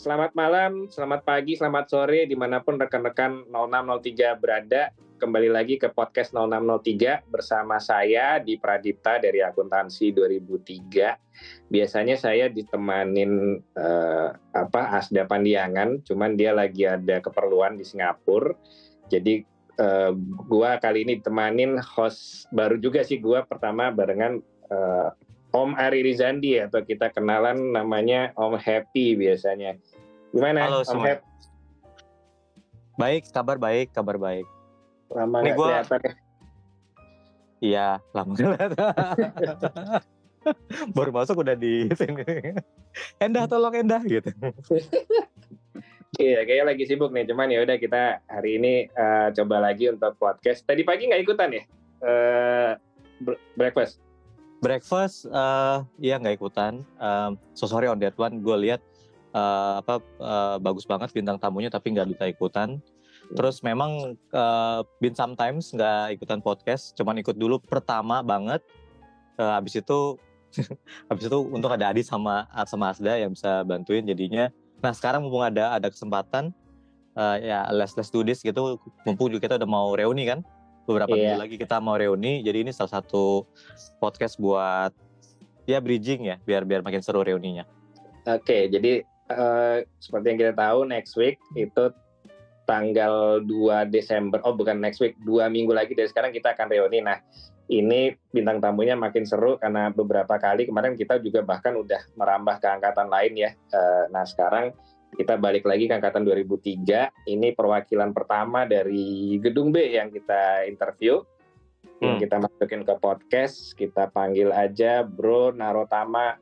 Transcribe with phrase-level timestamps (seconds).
[0.00, 4.88] selamat malam, selamat pagi, selamat sore, di mana pun rekan-rekan 0603 berada.
[5.20, 11.68] Kembali lagi ke podcast 0603 bersama saya di Pradipta dari Akuntansi 2003.
[11.68, 18.56] Biasanya saya ditemanin eh, apa Asda Pandiangan, cuman dia lagi ada keperluan di Singapura.
[19.12, 19.44] Jadi
[19.76, 20.12] eh,
[20.48, 24.40] gua kali ini ditemanin host baru juga sih gua pertama barengan
[24.72, 25.08] eh,
[25.50, 29.74] Om Ari Rizandi atau kita kenalan namanya Om Happy biasanya.
[30.30, 31.18] Gimana Halo semua.
[31.18, 31.26] Happy?
[32.94, 34.46] Baik, kabar baik, kabar baik.
[35.10, 36.12] Lama Ini gua- kelihatan ya.
[37.60, 38.72] Iya, lama banget.
[40.96, 42.24] Baru masuk udah di sini.
[43.20, 44.30] Endah tolong Endah gitu.
[46.20, 47.24] Iya, kayaknya lagi sibuk nih.
[47.32, 50.68] Cuman ya udah kita hari ini eh, coba lagi untuk podcast.
[50.68, 51.64] Tadi pagi nggak ikutan ya?
[53.24, 54.04] Bre- breakfast.
[54.60, 56.84] Breakfast eh iya nggak ikutan.
[57.00, 58.44] Um, so sorry on that one.
[58.44, 58.84] Gue lihat
[59.30, 62.78] eh, apa eh, bagus banget bintang tamunya tapi nggak bisa ikutan.
[63.30, 68.62] Terus memang eh, been sometimes nggak ikutan podcast, cuman ikut dulu pertama banget.
[69.38, 70.18] Eh, habis itu
[71.10, 74.50] habis itu untuk ada Adi sama sama Asda yang bisa bantuin jadinya.
[74.82, 76.50] Nah sekarang mumpung ada ada kesempatan
[77.14, 78.82] eh, ya let's do this gitu.
[79.06, 80.42] Mumpung juga kita udah mau reuni kan.
[80.90, 81.22] Beberapa Iya.
[81.22, 82.42] minggu lagi kita mau reuni.
[82.42, 83.46] Jadi ini salah satu
[84.02, 84.90] podcast buat
[85.70, 87.62] ya bridging ya biar biar makin seru reuninya.
[88.26, 91.94] Oke, jadi eh, seperti yang kita tahu next week itu
[92.66, 94.38] tanggal 2 Desember.
[94.46, 97.02] Oh, bukan next week, dua minggu lagi dari sekarang kita akan reuni.
[97.02, 97.18] Nah,
[97.66, 102.66] ini bintang tamunya makin seru karena beberapa kali kemarin kita juga bahkan udah merambah ke
[102.70, 103.50] angkatan lain ya.
[103.54, 104.70] Eh, nah, sekarang
[105.18, 107.10] kita balik lagi ke angkatan 2003.
[107.26, 111.22] Ini perwakilan pertama dari Gedung B yang kita interview.
[112.00, 112.22] Yang Hmm.
[112.22, 116.38] kita masukin ke podcast, kita panggil aja Bro Narotama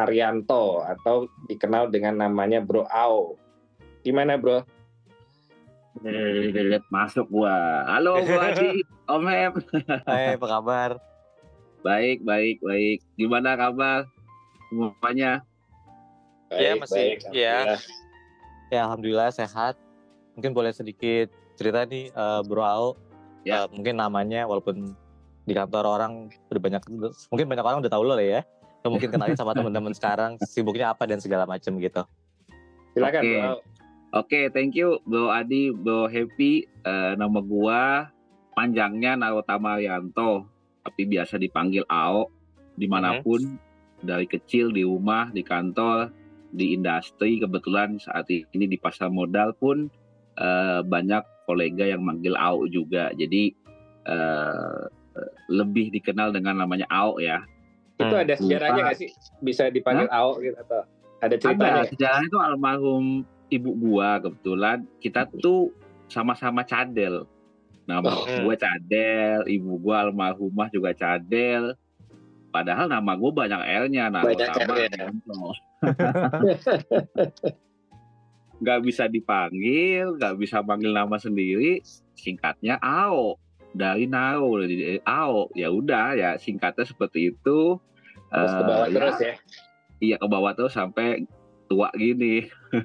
[0.00, 3.36] Arianto atau dikenal dengan namanya Bro Ao.
[4.00, 4.64] Gimana Bro?
[6.00, 7.84] Eh, lihat masuk gua.
[7.84, 8.80] Halo gua Adi,
[9.12, 9.52] Om Hep.
[10.06, 10.90] Hai apa kabar?
[11.82, 12.98] Baik, baik, baik.
[13.16, 14.06] Gimana kabar
[14.70, 15.44] semuanya?
[16.50, 17.76] Iya, masih- iya.
[17.76, 17.80] Alhamdulillah.
[18.70, 19.74] Ya alhamdulillah sehat.
[20.38, 21.28] Mungkin boleh sedikit
[21.58, 22.88] cerita nih eh, Bro Ao.
[23.44, 23.64] Ya.
[23.64, 24.94] Eh, mungkin namanya walaupun
[25.44, 26.82] di kantor orang udah banyak
[27.32, 28.40] mungkin banyak orang udah tahu lo lah ya.
[28.80, 32.02] Lo mungkin kenalin sama teman-teman sekarang sibuknya apa dan segala macam gitu.
[32.96, 33.30] Silakan Oke.
[33.30, 33.58] Bro Ao.
[34.10, 36.66] Oke, thank you Bro Adi, Bro Happy.
[36.66, 38.10] Eh, nama gua
[38.56, 40.48] panjangnya Narotama Yanto,
[40.82, 42.26] tapi biasa dipanggil Ao
[42.74, 43.60] di mana pun,
[44.00, 46.08] dari kecil di rumah, di kantor,
[46.50, 47.38] di industri.
[47.38, 49.92] Kebetulan saat ini di pasar modal pun
[50.40, 53.12] eh, banyak kolega yang manggil Ao juga.
[53.12, 53.52] Jadi
[54.08, 54.82] eh,
[55.52, 57.44] lebih dikenal dengan namanya Ao ya.
[58.00, 58.24] Itu Hmm.
[58.24, 59.10] ada sejarahnya nggak sih?
[59.40, 60.80] Bisa dipanggil Ao gitu atau
[61.20, 61.84] ada ceritanya?
[61.84, 63.04] Ada sejarahnya itu almarhum
[63.48, 65.68] ibu gua kebetulan kita tuh
[66.06, 67.28] sama-sama cadel.
[67.84, 68.24] Nama Oh.
[68.42, 71.76] gua cadel, ibu gua almarhumah juga cadel.
[72.50, 74.74] Padahal nama gua banyak L-nya, nah Banyak sama.
[78.60, 81.80] Nggak bisa dipanggil, nggak bisa panggil nama sendiri,
[82.12, 83.40] singkatnya AO
[83.72, 87.76] dari Naro jadi AO ya udah ya singkatnya seperti itu
[88.28, 89.32] Terus ke Eh, bawah ya, terus ya.
[90.00, 91.24] iya ke bawah terus sampai
[91.66, 92.46] tua gini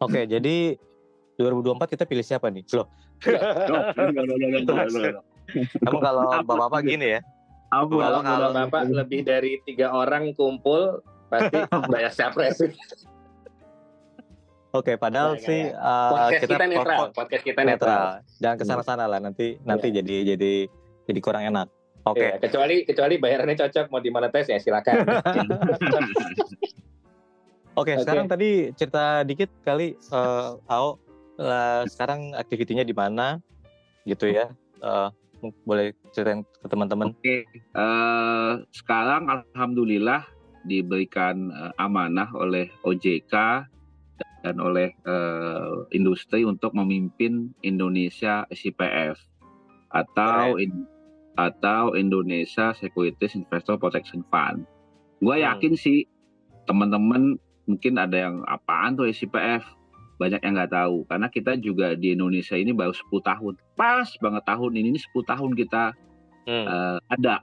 [0.00, 0.76] Oke, jadi
[1.36, 2.64] 2024 kita pilih siapa nih?
[2.72, 2.86] Loh,
[5.78, 6.40] emang kalau Apa?
[6.40, 7.20] bapak-bapak gini ya?
[7.70, 8.48] Ampun, Kalau kalau.
[8.50, 10.98] Bapak lebih dari tiga orang kumpul
[11.28, 11.58] pasti
[11.92, 12.56] banyak capres.
[14.70, 16.98] Oke, padahal Nggak, sih nggak, eh, Podcast kita, netral.
[17.00, 17.90] pokok- Podcast kita netral.
[17.90, 18.38] netral.
[18.38, 20.52] Jangan ke sana sana lah nanti nanti jadi jadi
[21.04, 21.66] jadi kurang enak.
[22.00, 22.22] Oke.
[22.22, 25.04] Iya, kecuali kecuali bayarannya cocok mau dimonetize ya silakan.
[27.72, 28.02] Oke, Oke.
[28.02, 30.98] sekarang tadi cerita dikit kali eh Ao
[31.34, 33.38] eh, sekarang aktivitinya di mana
[34.04, 34.50] gitu ya.
[34.78, 35.08] Eh,
[35.40, 37.10] m- boleh ceritain ke teman-teman.
[37.10, 40.24] Oke, eh, sekarang alhamdulillah
[40.62, 43.34] diberikan eh, amanah oleh OJK
[44.40, 49.20] dan oleh eh, industri untuk memimpin Indonesia SIPF
[49.88, 50.86] atau in-
[51.34, 54.64] atau Indonesia Securities Investor Protection Fund.
[55.18, 55.46] Gue Hmm.
[55.46, 56.04] yakin sih
[56.64, 59.64] teman-teman mungkin ada yang apaan tuh SIPF
[60.16, 64.44] banyak yang nggak tahu karena kita juga di Indonesia ini baru 10 tahun pas banget
[64.44, 65.84] tahun ini ini 10 tahun kita
[66.44, 66.66] Hmm.
[66.66, 67.36] eh, ada.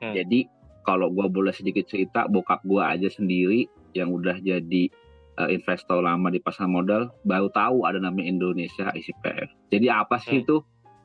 [0.00, 0.14] Hmm.
[0.14, 0.46] Jadi
[0.82, 4.90] kalau gua boleh sedikit cerita, bokap gua aja sendiri yang udah jadi
[5.38, 9.50] eh, investor lama di pasar modal baru tahu ada namanya Indonesia ICPF.
[9.70, 10.42] Jadi apa sih Hmm.
[10.46, 10.56] itu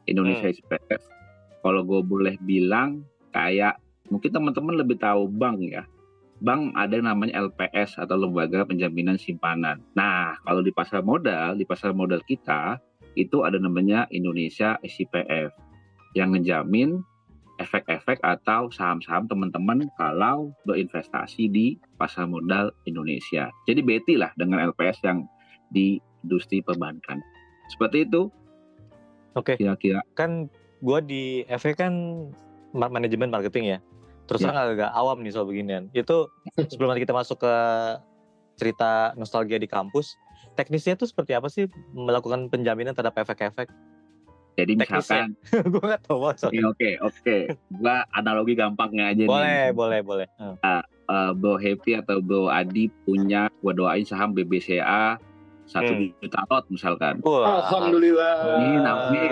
[0.05, 1.01] Indonesia ICPF?
[1.59, 3.77] Kalau gue boleh bilang kayak
[4.09, 5.83] mungkin teman-teman lebih tahu bank ya.
[6.39, 9.83] bank ada yang namanya LPS atau lembaga penjaminan simpanan.
[9.91, 12.79] Nah, kalau di pasar modal, di pasar modal kita
[13.19, 15.51] itu ada namanya Indonesia SIPF
[16.15, 17.03] yang ngejamin
[17.59, 23.51] efek-efek atau saham-saham teman-teman kalau berinvestasi di pasar modal Indonesia.
[23.67, 25.27] Jadi beti lah dengan LPS yang
[25.69, 27.19] di industri perbankan.
[27.69, 28.31] Seperti itu.
[29.35, 29.59] Oke.
[29.59, 30.01] Kira-kira.
[30.15, 30.47] Kan
[30.79, 31.23] gue di
[31.59, 31.93] FE kan
[32.73, 33.79] manajemen marketing ya.
[34.25, 34.53] Terus ya.
[34.55, 35.91] agak awam nih soal beginian.
[35.91, 36.31] Itu
[36.71, 37.55] sebelum nanti kita masuk ke
[38.59, 40.19] cerita nostalgia di kampus,
[40.59, 43.71] teknisnya itu seperti apa sih melakukan penjaminan terhadap efek-efek?
[44.57, 45.37] Jadi misalkan,
[45.71, 46.29] gue nggak tahu.
[46.29, 47.37] Oke oke oke.
[47.69, 49.75] Gue analogi gampangnya aja boleh, nih.
[49.75, 50.61] Boleh boleh boleh.
[50.65, 55.19] Uh, uh, Bro Happy atau Bro Adi punya gue doain saham BBCA
[55.69, 56.17] satu hmm.
[56.19, 57.21] juta lot misalkan.
[57.21, 57.69] Wah.
[57.69, 58.35] Alhamdulillah.
[58.57, 59.31] Amin amin.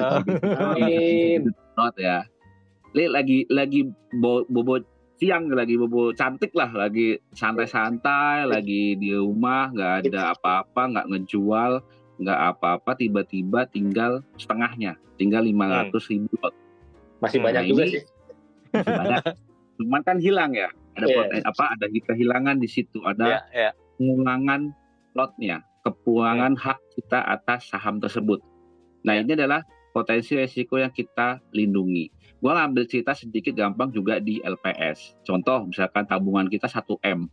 [0.54, 1.42] amin.
[1.78, 2.25] Lot ya
[2.98, 3.86] li lagi lagi
[4.18, 4.81] bobo
[5.22, 11.81] siang lagi bobo cantik lah lagi santai-santai lagi di rumah nggak ada apa-apa nggak ngejual
[12.18, 16.54] nggak apa-apa tiba-tiba tinggal setengahnya tinggal lima ratus ribu lot
[17.22, 18.04] masih banyak nah, juga sih
[18.74, 19.24] masih banyak
[19.78, 21.18] cuman kan hilang ya ada yeah.
[21.22, 23.74] potensi apa ada kehilangan di situ ada yeah, yeah.
[24.02, 24.74] pengurangan
[25.14, 26.64] lotnya kepulangan yeah.
[26.66, 28.42] hak kita atas saham tersebut
[29.06, 29.22] nah yeah.
[29.22, 29.62] ini adalah
[29.94, 35.18] potensi resiko yang kita lindungi Gue ngambil cerita sedikit gampang juga di LPS.
[35.25, 37.25] Contoh misalkan tabungan kita 1M,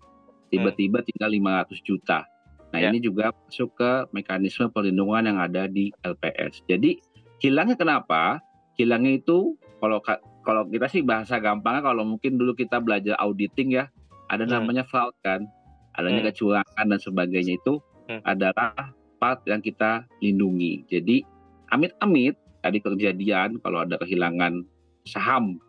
[0.49, 2.25] tiba-tiba tinggal 500 juta.
[2.75, 2.91] Nah yeah.
[2.91, 6.67] ini juga masuk ke mekanisme perlindungan yang ada di LPS.
[6.67, 6.99] Jadi
[7.39, 8.43] hilangnya kenapa?
[8.75, 10.03] Hilangnya itu kalau
[10.43, 13.87] kalau kita sih bahasa gampangnya kalau mungkin dulu kita belajar auditing ya,
[14.27, 14.59] ada hmm.
[14.59, 15.47] namanya fraud kan,
[15.95, 16.29] adanya hmm.
[16.35, 17.79] kecurangan dan sebagainya itu
[18.11, 18.27] hmm.
[18.27, 18.75] adalah
[19.23, 20.83] part yang kita lindungi.
[20.91, 21.23] Jadi
[21.71, 24.67] amit-amit tadi kejadian kalau ada kehilangan
[25.07, 25.63] saham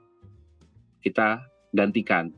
[1.05, 1.37] kita
[1.77, 2.33] gantikan.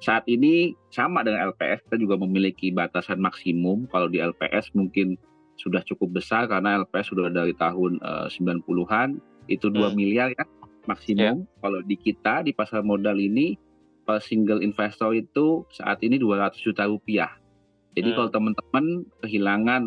[0.00, 3.84] Saat ini sama dengan LPS, kita juga memiliki batasan maksimum.
[3.92, 5.20] Kalau di LPS mungkin
[5.60, 9.20] sudah cukup besar karena LPS sudah dari tahun uh, eh, 90-an,
[9.52, 9.92] itu 2 hmm.
[9.92, 10.44] miliar ya
[10.88, 11.44] maksimum.
[11.44, 11.60] Yeah.
[11.60, 13.60] Kalau di kita di pasar modal ini
[14.08, 17.36] per single investor itu saat ini 200 juta rupiah.
[17.92, 18.16] Jadi hmm.
[18.16, 18.84] kalau teman-teman
[19.20, 19.82] kehilangan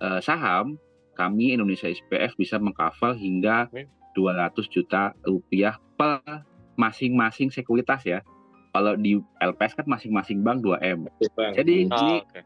[0.00, 0.80] uh, saham,
[1.12, 3.68] kami Indonesia SPF bisa mengcover hingga
[4.16, 6.24] 200 juta rupiah per
[6.80, 8.24] masing-masing sekuritas ya.
[8.72, 11.04] Kalau di LPS kan masing-masing bank 2M.
[11.52, 12.42] Jadi oh, ini okay.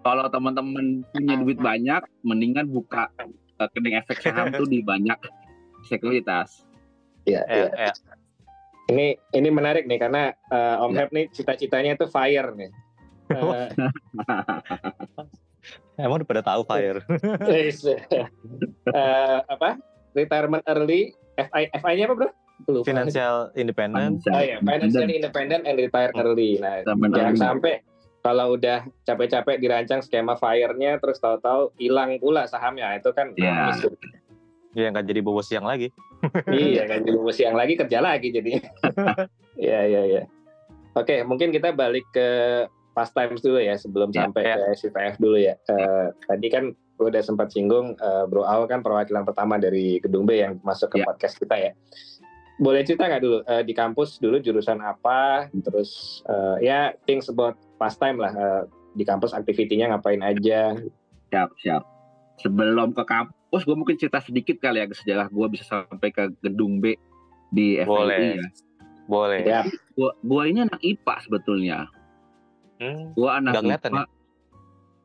[0.00, 3.12] kalau teman-teman punya duit banyak, mendingan buka
[3.60, 5.18] rekening efek saham tuh di banyak
[5.84, 6.64] sekuritas.
[7.28, 7.68] Iya, iya.
[7.76, 7.92] Ya.
[8.88, 9.06] Ini
[9.36, 11.04] ini menarik nih karena uh, Om ya.
[11.04, 12.70] Hep nih cita-citanya itu fire nih.
[13.28, 13.68] Uh,
[16.00, 17.04] Emang udah pada tahu fire.
[18.88, 19.76] uh, apa?
[20.16, 22.30] retirement early FI FI-nya apa bro?
[22.66, 22.90] Lupa.
[22.90, 24.18] Financial independent.
[24.28, 26.58] Oh ya, financial independent and retire early.
[26.58, 27.86] Nah, jangan sampai
[28.18, 33.78] kalau udah capek-capek dirancang skema fire-nya terus tahu-tahu hilang pula sahamnya itu kan Iya.
[34.76, 35.88] Iya nggak jadi bobo siang lagi.
[36.52, 38.50] iya nggak jadi bobo siang lagi kerja lagi jadi.
[39.58, 40.22] Iya iya iya.
[40.94, 42.28] Oke mungkin kita balik ke
[42.94, 44.54] pastimes dulu ya sebelum ya, sampai ya.
[44.54, 45.58] ke SIPF dulu ya.
[45.66, 50.30] Uh, tadi kan gue udah sempat singgung uh, Bro Al kan perwakilan pertama dari Gedung
[50.30, 51.06] B yang masuk ke yeah.
[51.10, 51.72] podcast kita ya.
[52.58, 57.54] Boleh cerita nggak dulu uh, di kampus dulu jurusan apa, terus uh, ya things about
[57.78, 58.62] pastime lah uh,
[58.98, 60.74] di kampus aktivitinya ngapain aja.
[61.30, 61.82] Siap siap.
[62.38, 66.30] Sebelum ke kampus, gue mungkin cerita sedikit kali ya ke sejarah gue bisa sampai ke
[66.42, 66.98] Gedung B
[67.54, 68.18] di FLI Boleh.
[68.18, 68.46] ya.
[69.08, 69.40] Boleh.
[69.46, 69.62] Ya.
[69.94, 71.78] Gue gua ini anak IPA sebetulnya.
[72.78, 73.90] Hmm, gue anak IPA.
[73.90, 74.06] Ya?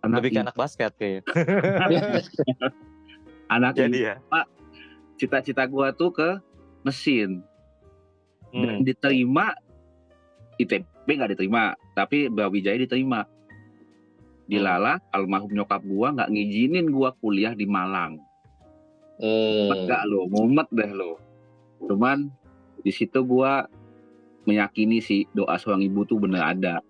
[0.03, 1.23] anak lebih ke anak basket kayaknya
[3.55, 4.15] anak Jadi ya.
[4.27, 4.45] Pak
[5.15, 6.29] cita-cita gua tuh ke
[6.83, 7.43] mesin
[8.51, 8.61] hmm.
[8.63, 9.45] dan diterima
[10.59, 13.25] ITB nggak diterima tapi Brawijaya diterima
[14.45, 15.15] dilala hmm.
[15.15, 18.19] almarhum nyokap gua nggak ngizinin gua kuliah di Malang
[19.19, 19.71] hmm.
[19.71, 21.19] enggak lo mumet deh lo
[21.83, 22.31] cuman
[22.83, 23.67] di situ gua
[24.43, 26.83] meyakini sih doa seorang ibu tuh bener ada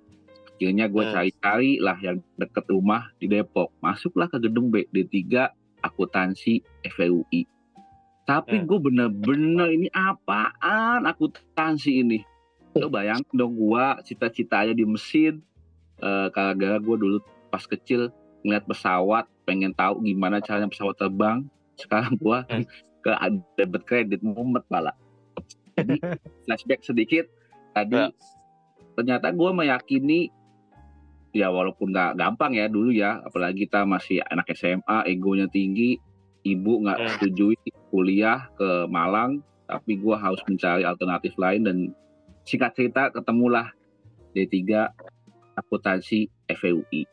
[0.53, 1.13] akhirnya gue hmm.
[1.13, 5.51] cari-cari lah yang deket rumah di Depok masuklah ke gedung B D3
[5.83, 7.52] akuntansi FUI
[8.23, 8.65] tapi hmm.
[8.67, 12.19] gue bener-bener ini apaan akuntansi ini
[12.73, 15.43] lo bayang dong gue cita-citanya di mesin
[16.01, 17.17] uh, gara-gara gue dulu
[17.53, 18.09] pas kecil
[18.41, 21.45] ngeliat pesawat pengen tahu gimana caranya pesawat terbang
[21.77, 22.65] sekarang gue hmm.
[23.03, 23.11] ke
[23.59, 24.95] debit kredit mumet malah
[25.77, 25.99] jadi
[26.47, 27.25] flashback sedikit
[27.75, 28.09] tadi yeah.
[28.97, 30.31] ternyata gue meyakini
[31.33, 35.97] ya walaupun nggak gampang ya dulu ya apalagi kita masih anak SMA egonya tinggi
[36.45, 37.09] ibu nggak hmm.
[37.17, 37.45] setuju
[37.93, 41.77] kuliah ke Malang tapi gue harus mencari alternatif lain dan
[42.41, 43.69] singkat cerita ketemulah
[44.33, 44.89] D3
[45.53, 47.05] akuntansi FEUI.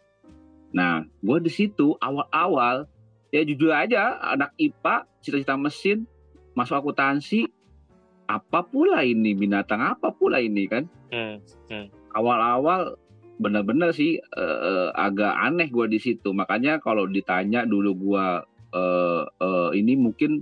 [0.72, 2.88] Nah, gue di situ awal-awal
[3.28, 6.08] ya jujur aja anak IPA cita-cita mesin
[6.56, 7.46] masuk akuntansi
[8.26, 11.90] apa pula ini binatang apa pula ini kan Hmm, hmm.
[12.14, 12.94] awal-awal
[13.42, 18.26] benar-benar sih eh, agak aneh gue di situ makanya kalau ditanya dulu gue
[18.78, 20.38] eh, eh, ini mungkin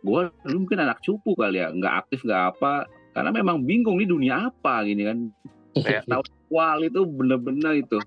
[0.00, 4.08] gue dulu mungkin anak cupu kali ya nggak aktif nggak apa karena memang bingung nih
[4.08, 5.18] dunia apa gini kan
[5.70, 6.02] Iya.
[6.10, 7.98] tahun awal itu bener-bener itu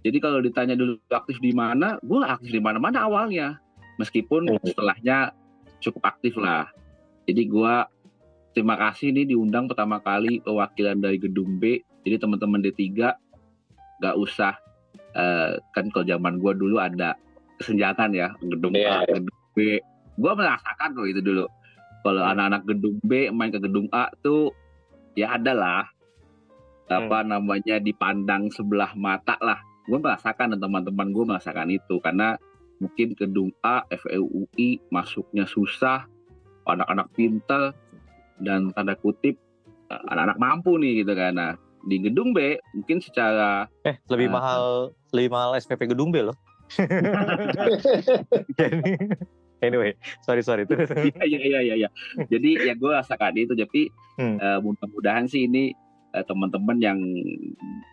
[0.00, 3.58] jadi kalau ditanya dulu aktif di mana gue aktif di mana-mana awalnya
[3.96, 4.62] meskipun Hmm.
[4.62, 5.34] setelahnya
[5.80, 6.70] cukup aktif lah
[7.26, 7.74] jadi gue
[8.52, 12.96] terima kasih nih diundang pertama kali perwakilan dari gedung B jadi teman-teman D3
[13.98, 14.54] nggak usah
[15.12, 17.12] eh, kan kalau zaman gue dulu ada
[17.56, 19.14] kesenjangan ya gedung Iya, A iya.
[19.20, 19.80] gedung B
[20.16, 21.46] gue merasakan kok itu dulu.
[22.00, 24.54] Kalau anak-anak gedung B main ke gedung A tuh
[25.12, 25.84] ya ada lah.
[26.86, 29.58] Apa namanya dipandang sebelah mata lah.
[29.84, 31.98] Gue merasakan dan teman-teman gue merasakan itu.
[31.98, 32.38] Karena
[32.78, 36.06] mungkin gedung A FEUI masuknya susah
[36.62, 37.74] anak-anak pintar
[38.38, 39.34] dan tanda kutip
[39.86, 41.34] eh, anak-anak mampu nih gitu kan.
[41.34, 44.34] Nah di gedung B mungkin secara Eh, lebih Ah.
[44.34, 44.62] mahal
[45.10, 46.36] lebih mahal SPP Gedung B loh.
[48.58, 48.98] Jadi-
[49.58, 50.64] anyway, sorry sorry.
[50.64, 50.88] Terus.
[51.22, 51.88] iya iya iya iya
[52.24, 54.36] jadi ya gue rasakan itu tapi Hmm.
[54.36, 55.76] eh, mudah-mudahan sih ini
[56.10, 56.96] eh, teman-teman yang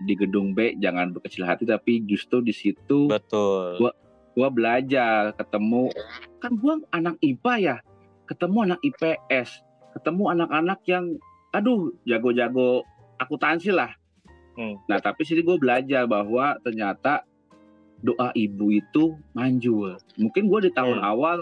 [0.01, 3.75] di gedung B jangan berkecil hati tapi justru di situ Betul.
[3.77, 3.97] Gua-
[4.33, 5.91] gue belajar ketemu
[6.39, 7.75] kan gue anak IPA ya
[8.25, 9.61] ketemu anak IPS
[9.93, 11.05] ketemu anak-anak yang
[11.51, 12.81] aduh jago-jago
[13.15, 13.91] akuntansi lah
[14.53, 14.77] Hmm.
[14.85, 17.25] nah tapi sini gue belajar bahwa ternyata
[17.99, 21.09] doa ibu itu manjur mungkin gue di tahun Hmm.
[21.09, 21.37] awal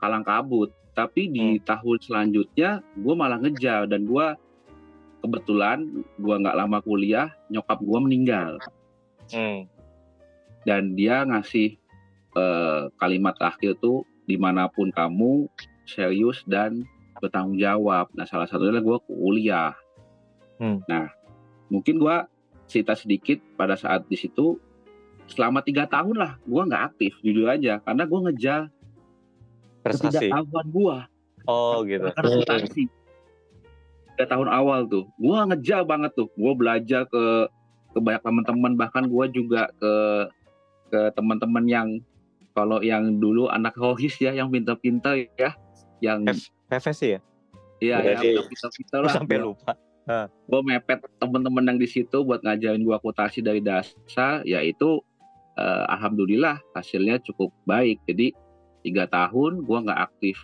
[0.00, 4.26] kalang kabut tapi di tahun selanjutnya gue malah ngejar dan gue
[5.24, 5.82] kebetulan
[6.20, 8.60] gue nggak lama kuliah nyokap gue meninggal
[9.32, 9.64] Hmm.
[10.68, 11.80] dan dia ngasih
[12.36, 15.48] eh, kalimat akhir tuh di mana pun kamu
[15.88, 16.84] serius dan
[17.20, 18.12] bertanggung jawab.
[18.16, 19.72] Nah salah satunya adalah gue kuliah.
[20.60, 20.84] Hmm.
[20.84, 21.08] Nah
[21.72, 22.16] mungkin gue
[22.68, 24.60] cerita sedikit pada saat di situ
[25.24, 28.60] selama tiga tahun lah gue nggak aktif jujur aja karena gue ngejar
[29.84, 30.16] Prestasi.
[30.26, 30.96] ketidaktahuan gue
[31.44, 32.08] Oh gitu.
[32.10, 32.88] karena akuntansi
[34.08, 37.24] tiga tahun awal tuh gue ngejar banget tuh gue belajar ke
[37.90, 39.92] ke banyak teman-teman bahkan gue juga ke
[40.88, 41.88] ke teman-teman yang
[42.54, 45.52] kalau yang dulu anak rohis ya yang pintar-pintar ya
[45.98, 46.22] yang
[46.64, 47.20] PVC ya?
[47.78, 49.72] ya Berarti- yang pintar-pintar lah sampai lupa.
[50.44, 55.00] gue mepet teman-teman yang di situ buat ngajarin gue akuntansi dari dasar yaitu
[55.56, 58.30] eh, alhamdulillah hasilnya cukup baik jadi
[58.84, 60.36] tiga tahun gue nggak aktif.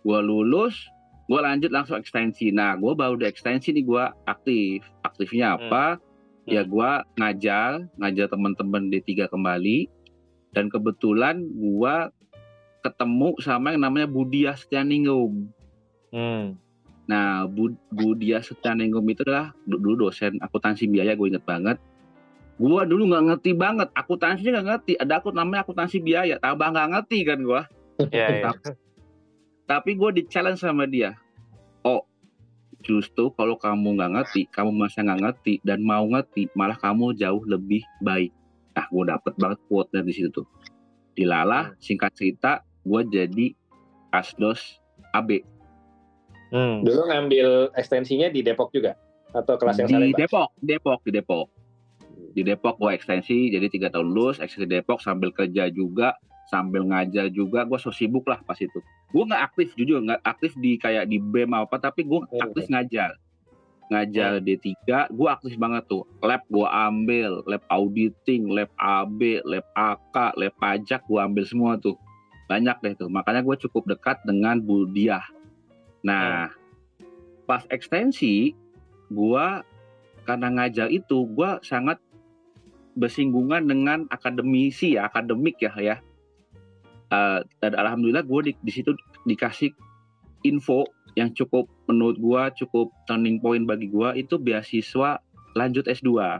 [0.00, 0.78] Gue lulus
[1.26, 2.50] gue lanjut langsung ekstensi.
[2.50, 4.86] Nah gue baru di ekstensi nih gue aktif.
[5.02, 5.98] Aktifnya apa?
[6.46, 9.90] Ya gue ngajar ngajar teman-teman D3 kembali.
[10.50, 11.94] Dan kebetulan gue
[12.80, 15.50] ketemu sama yang namanya Budia Setianingrum
[16.10, 16.58] Hmm.
[17.06, 21.78] Nah, Bu, Budia Setianingrum itu adalah du- dulu dosen akuntansi biaya, gue inget banget.
[22.60, 24.92] Gue dulu nggak ngerti banget, akuntansinya nggak ngerti.
[25.00, 27.62] Ada akut namanya akuntansi biaya, tambah nggak ngerti kan gue.
[28.12, 28.50] Iya, iya.
[29.64, 31.16] Tapi gue di challenge sama dia.
[31.80, 32.04] Oh,
[32.84, 37.40] justru kalau kamu nggak ngerti, kamu masa nggak ngerti dan mau ngerti, malah kamu jauh
[37.48, 38.28] lebih baik.
[38.76, 40.46] Nah, gue dapet banget quote-nya di situ tuh.
[41.16, 43.56] Dilalah, singkat cerita, gue jadi
[44.12, 44.84] asdos
[45.16, 45.40] AB.
[46.52, 46.84] Hmm.
[46.84, 49.00] Dulu ngambil ekstensinya di Depok juga
[49.32, 50.12] atau kelas yang di?
[50.12, 51.59] Depok, Depok, di Depok.
[52.30, 56.14] Di Depok gue ekstensi, jadi tiga tahun lulus, ekstensi Depok sambil kerja juga,
[56.46, 58.78] sambil ngajar juga, gue so sibuk lah pas itu.
[59.10, 62.42] Gue nggak aktif, jujur nggak aktif di kayak di BEM apa, tapi gue Hmm.
[62.46, 63.18] aktif ngajar.
[63.90, 66.06] Ngajar D3, gue aktif banget tuh.
[66.22, 71.98] Lab gue ambil, lab auditing, lab AB, lab AK, lab pajak, gue ambil semua tuh.
[72.46, 75.26] Banyak deh tuh, makanya gue cukup dekat dengan Bu Diah.
[76.06, 76.54] Nah,
[77.50, 78.54] pas ekstensi,
[79.10, 79.66] gua
[80.22, 81.98] karena ngajar itu gua sangat
[82.98, 85.96] bersinggungan dengan akademisi ya akademik ya ya.
[87.10, 88.94] Eh, dan alhamdulillah gue di, di situ
[89.26, 89.74] dikasih
[90.46, 90.86] info
[91.18, 95.18] yang cukup menurut gua cukup turning point bagi gua itu beasiswa
[95.58, 96.38] lanjut S2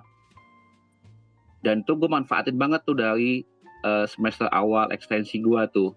[1.61, 3.45] dan tuh gue manfaatin banget tuh dari
[3.85, 5.92] eh, semester awal ekstensi gua tuh.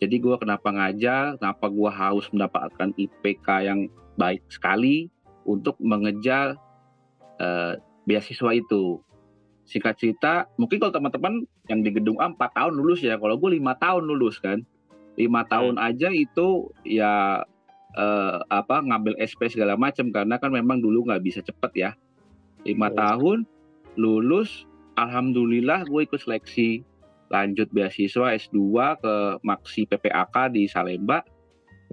[0.00, 3.80] Jadi gua kenapa ngajar kenapa gua harus mendapatkan IPK yang
[4.20, 5.08] baik sekali
[5.48, 6.56] untuk mengejar
[7.40, 9.00] eh, beasiswa itu.
[9.70, 13.54] Singkat cerita, mungkin kalau teman-teman yang di gedung A 4 tahun lulus ya, kalau gue
[13.54, 14.66] lima tahun lulus kan,
[15.14, 17.46] lima tahun aja itu ya
[17.94, 21.90] eh, apa ngambil SP segala macam karena kan memang dulu nggak bisa cepet ya,
[22.66, 22.98] lima Hmm.
[22.98, 23.38] tahun
[23.94, 24.66] lulus
[24.98, 26.82] alhamdulillah gue ikut seleksi
[27.30, 28.58] lanjut beasiswa S2
[28.98, 29.14] ke
[29.46, 31.22] Maksi PPAK di Salemba.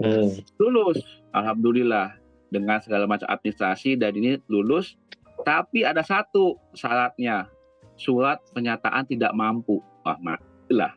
[0.01, 0.33] Hmm.
[0.57, 0.97] lulus
[1.29, 2.17] alhamdulillah.
[2.47, 4.95] Dengan segala macam administrasi dan ini lulus.
[5.43, 7.45] Tapi ada satu syaratnya
[7.97, 9.81] surat pernyataan tidak mampu.
[10.05, 10.17] Wah
[10.69, 10.93] lah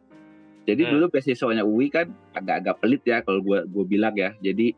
[0.69, 0.93] jadi Hmm.
[0.97, 4.31] dulu beasiswanya UI kan agak-agak pelit ya kalau gue gue bilang ya.
[4.39, 4.71] Jadi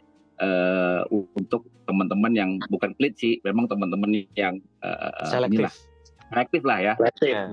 [0.43, 1.01] eh,
[1.37, 5.59] untuk teman-teman yang bukan pelit sih memang teman-teman yang eh, Selektif.
[5.69, 5.75] inilah,
[6.33, 6.95] selektif lah ya.
[6.97, 7.45] Berarti Ya.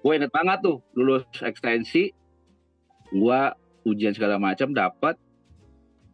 [0.00, 2.10] gue inget banget tuh lulus ekstensi
[3.10, 3.40] gue
[3.86, 5.16] ujian segala macam dapat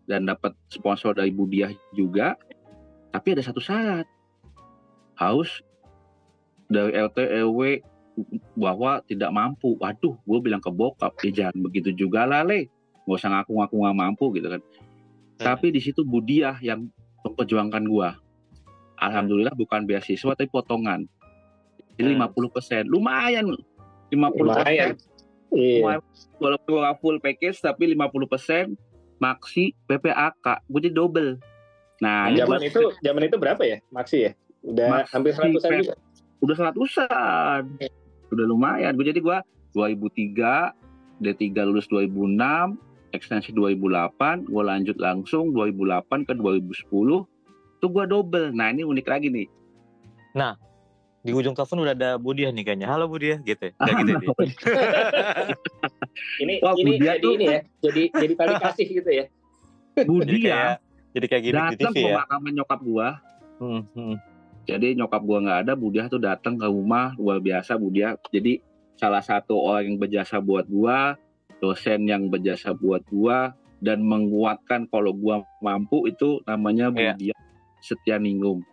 [0.07, 2.39] dan dapat sponsor dari Budiah juga.
[3.11, 4.07] Tapi ada satu syarat.
[5.17, 5.65] Harus
[6.67, 7.61] dari LT RW
[8.57, 12.67] bahwa tidak mampu waduh gue bilang ke bokap ya jangan begitu juga lah le
[13.05, 14.63] nggak usah ngaku-ngaku nggak mampu gitu kan
[15.37, 16.89] tapi di situ Budiah yang
[17.23, 18.09] memperjuangkan gue
[18.97, 21.05] alhamdulillah bukan beasiswa tapi potongan
[22.01, 22.29] jadi Hmm.
[22.29, 23.45] 50% lumayan
[24.13, 24.93] 50% lumayan.
[25.53, 26.01] Iya.
[26.41, 28.77] Walaupun gue nggak full package tapi 50%
[29.17, 31.31] maksi PPAK gue jadi double
[31.97, 33.81] nah ini Zaman itu zaman itu berapa ya?
[33.89, 34.33] Maksi ya?
[34.61, 35.81] Udah Maksi, hampir seratusan Pep.
[35.81, 35.95] juga.
[36.41, 37.63] Udah seratusan
[38.27, 39.39] udah lumayan gue jadi gue
[39.73, 42.77] 2003 D3 lulus 2006
[43.13, 46.91] ekstensi 2008 gue lanjut langsung 2008 ke 2010
[47.79, 49.49] tuh gue double nah ini unik lagi nih
[51.27, 52.87] Di ujung telepon udah ada Budiah nih kayaknya.
[52.87, 53.67] Halo Budiah gitu.
[53.67, 53.75] ya?
[53.75, 54.31] Gitu ya?
[56.47, 57.61] Ini Wah, ini Budia jadi tuh- ini ya.
[57.83, 59.25] Jadi jadi tali kasih gitu ya.
[59.99, 60.71] Jadi Budi kayak ya
[61.17, 62.07] jadi kayak gini di datang TV ke ya.
[62.15, 63.09] pemakaman nyokap gue
[63.57, 64.17] Hmm, hmm.
[64.67, 68.61] Jadi nyokap gua nggak ada Budiah tuh datang ke rumah luar biasa Budiah jadi
[68.99, 71.15] salah satu orang yang berjasa buat gua
[71.63, 77.15] dosen yang berjasa buat gua dan menguatkan kalau gua mampu itu namanya Iya.
[77.15, 77.39] Budiah
[77.81, 78.67] Setianingrum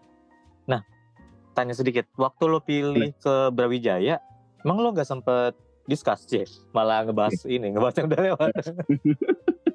[1.53, 2.09] Tanya sedikit.
[2.17, 4.17] Waktu lo pilih ke Brawijaya,
[4.65, 5.53] emang lo nggak sempet
[5.85, 6.49] discuss sih?
[6.73, 8.53] Malah ngebahas ini, ngebahas yang udah lewat.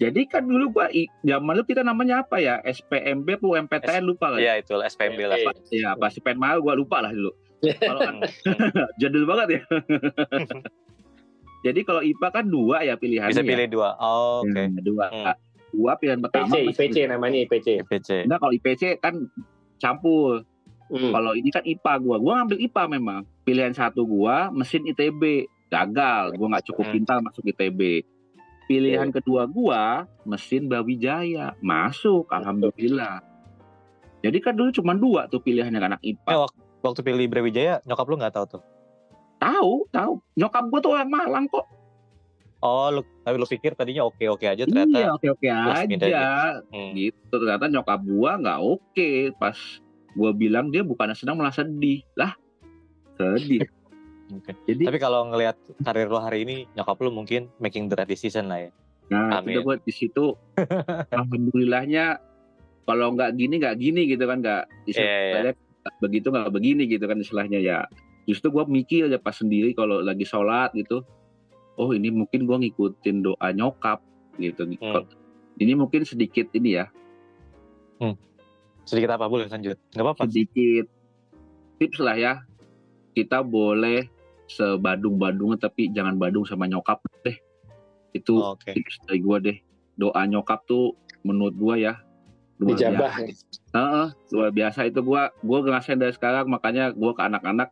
[0.00, 0.88] jadi kan dulu gua
[1.20, 5.36] zaman lu kita namanya apa ya SPMB atau MPTN lupa kan Iya itu SPMB lah.
[5.36, 5.52] Iya.
[5.70, 8.24] ya pasti pen mal gua lupa lah dulu kalau Hmm,
[9.00, 9.60] jadul banget ya
[11.60, 13.46] jadi kalau IPA kan dua ya pilihannya Bisa ya.
[13.46, 13.92] pilih dua.
[13.98, 14.56] Oh, Oke.
[14.58, 15.36] Hmm, dua Hmm.
[15.70, 17.68] dua pilihan pertama IPC, IPC namanya IPC.
[17.84, 18.08] IPC.
[18.24, 19.14] Nah kalau IPC kan
[19.76, 20.42] campur.
[20.88, 21.12] Hmm.
[21.12, 23.20] Kalau ini kan IPA gua, gua ngambil IPA memang.
[23.44, 25.22] Pilihan satu gua mesin ITB,
[25.68, 26.34] gagal.
[26.34, 26.94] Gua nggak cukup Hmm.
[26.96, 28.02] pintar masuk ITB.
[28.70, 29.82] Pilihan kedua gua
[30.22, 32.30] mesin Brawijaya, masuk.
[32.30, 33.18] Alhamdulillah.
[34.22, 36.38] Jadi kan dulu cuma dua tuh pilihannya anak Eh, IPA.
[36.38, 38.62] wak- waktu pilih Brawijaya, nyokap lo nggak tahu tuh?
[39.36, 40.12] Tahu, tahu.
[40.36, 41.66] Nyokap gua tuh orang Malang kok.
[42.60, 45.16] Oh, lu, tapi lo pikir tadinya oke-oke aja Iya, ternyata.
[45.16, 46.22] oke oke plus pindah aja.
[46.68, 46.92] Hmm.
[46.92, 47.32] Gitu.
[47.32, 49.10] Ternyata nyokap gua nggak oke.
[49.34, 49.56] Pas
[50.12, 52.04] gua bilang dia bukannya senang malah sedih.
[52.14, 52.36] Lah,
[53.16, 53.64] sedih.
[54.30, 54.52] Oke.
[54.66, 58.46] Jadi Tapi kalau ngelihat karir lo hari ini, nyokap lo mungkin making the right decision
[58.46, 58.70] lah ya.
[59.10, 59.58] Nah, Amin.
[59.58, 60.38] itu buat di situ
[61.14, 62.22] alhamdulillahnya
[62.86, 65.10] kalau nggak gini nggak gini gitu kan nggak Iya, iya.
[65.10, 65.54] istilahnya
[65.98, 67.78] begitu nggak begini gitu kan istilahnya ya.
[68.30, 71.02] Justru gua mikir aja pas sendiri kalau lagi sholat gitu.
[71.74, 73.98] Oh ini mungkin gua ngikutin doa nyokap
[74.38, 74.62] gitu.
[74.78, 75.06] Hmm.
[75.58, 76.86] Ini mungkin sedikit ini ya,
[78.90, 79.78] Sedikit apa boleh lanjut?
[79.94, 80.22] Nggak apa-apa.
[80.26, 80.86] sedikit
[81.78, 82.34] tips lah ya.
[83.14, 84.06] Kita boleh
[84.50, 87.36] sebadung-badung tapi jangan badung sama nyokap deh.
[88.10, 88.74] Itu Oh, Oke.
[88.74, 89.54] tips dari gua deh.
[89.94, 91.94] Doa nyokap tuh menurut gua ya
[92.58, 93.12] luar Dijabah.
[93.16, 93.44] biasa.
[93.72, 97.70] Heeh, luar biasa itu gua gua ngerasain dari sekarang makanya gua ke anak-anak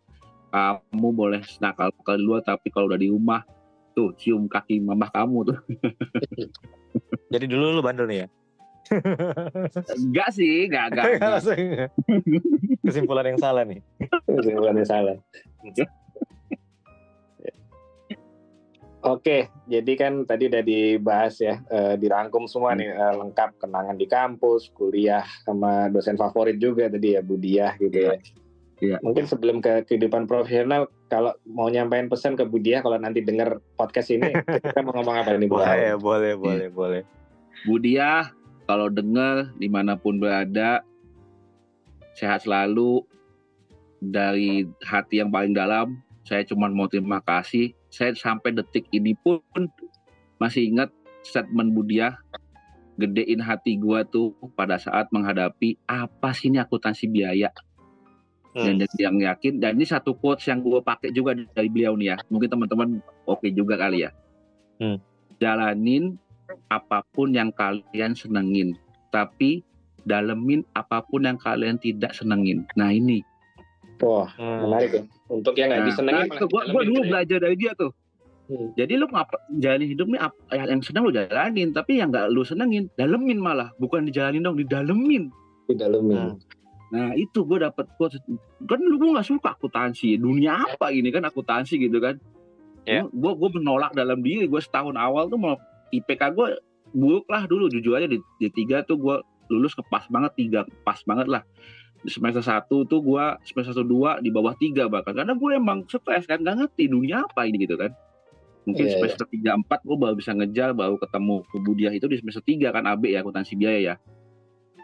[0.48, 3.44] kamu boleh nakal ke luar tapi kalau udah di rumah
[3.92, 5.58] tuh cium kaki mamah kamu tuh.
[7.34, 8.28] Jadi dulu lu bandel nih ya?
[9.92, 11.04] Enggak sih, enggak enggak.
[11.12, 11.28] enggak.
[11.36, 11.58] Langsung.
[12.80, 13.80] Kesimpulan yang salah nih.
[14.24, 15.16] Kesimpulannya salah.
[19.08, 24.04] Oke, jadi kan tadi udah dibahas ya, eh, dirangkum semua nih eh, lengkap kenangan di
[24.04, 28.20] kampus, kuliah sama dosen favorit juga tadi ya Budiah gitu ya.
[28.78, 28.96] Iya.
[29.02, 34.12] Mungkin sebelum ke kehidupan profesional, kalau mau nyampein pesan ke Budiah kalau nanti denger podcast
[34.12, 34.28] ini,
[34.68, 35.56] kita mau ngomong apa nih Bu?
[35.56, 37.02] Boleh, boleh, boleh, boleh.
[37.66, 38.30] Budiah
[38.68, 40.84] kalau dengar di mana pun berada
[42.12, 43.02] sehat selalu
[43.98, 49.40] dari hati yang paling dalam saya cuma mau terima kasih saya sampai detik ini pun
[50.38, 50.92] masih ingat
[51.24, 52.16] statement Budiah
[52.98, 57.50] gedein hati gua tuh pada saat menghadapi apa sih ini akuntansi biaya
[58.58, 58.80] dan Hmm.
[58.80, 62.16] jadi yang yakin dan ini satu quotes yang gue pakai juga dari beliau nih ya
[62.26, 62.88] mungkin teman-teman
[63.28, 64.10] oke juga kali ya
[64.82, 64.98] Hmm.
[65.38, 66.18] jalanin
[66.66, 68.74] apa pun yang kalian senengin
[69.14, 69.62] tapi
[70.08, 72.64] dalemin apa pun yang kalian tidak senengin.
[72.72, 73.20] Nah ini.
[73.98, 74.58] Wah, Hmm.
[74.64, 75.02] menarik ya.
[75.28, 77.08] Untuk yang nggak Nah, disenengin nah, malah gua, gua dulu ya.
[77.08, 77.90] belajar dari dia tuh.
[78.46, 78.68] Hmm.
[78.74, 82.42] Jadi lu ngapa jalani hidup nih ap- yang seneng lu jalanin, tapi yang nggak lu
[82.42, 85.28] senengin dalemin malah, bukan dijalanin dong, didalemin.
[85.66, 86.16] Didalemin.
[86.16, 86.34] Hmm.
[86.88, 88.16] Nah itu gue dapet quotes
[88.62, 92.16] kan lu gue nggak suka akuntansi dunia apa ini kan akuntansi gitu kan
[92.82, 93.04] Ya.
[93.04, 96.56] gue gue menolak dalam diri gue setahun awal tuh mau IPK gue
[96.90, 99.16] buruk lah dulu jujur aja di, di tiga tuh gue
[99.48, 101.44] lulus ke pas banget tiga pas banget lah
[101.98, 105.82] di semester satu tuh gue semester satu dua di bawah tiga bahkan karena gue emang
[105.90, 107.90] stres kan nggak ngerti dunia apa ini gitu kan
[108.68, 108.98] mungkin Iya, iya.
[109.00, 112.86] semester tiga empat gue baru bisa ngejar baru ketemu kebudiah itu di semester tiga kan
[112.86, 113.96] AB ya akuntansi biaya ya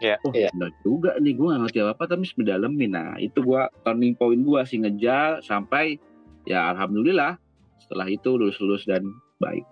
[0.03, 0.19] Iya.
[0.27, 2.91] Oh, benar juga nih gue gak ngerti apa-apa tapi harus mendalemin.
[2.91, 5.95] Nah, itu gue turning point gue sih ngejar sampai
[6.43, 7.39] ya alhamdulillah
[7.79, 9.07] setelah itu lulus-lulus dan
[9.39, 9.63] baik.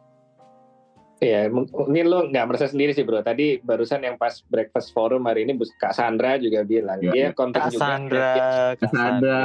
[1.23, 3.23] Iya, mung- mungkin lo nggak merasa sendiri sih bro.
[3.23, 7.11] Tadi barusan yang pas breakfast forum hari ini Kak Sandra juga bilang Ya.
[7.11, 7.79] dia konten Kak juga.
[7.81, 8.91] Sandra, Dia, Kak.
[8.91, 9.41] Sandra.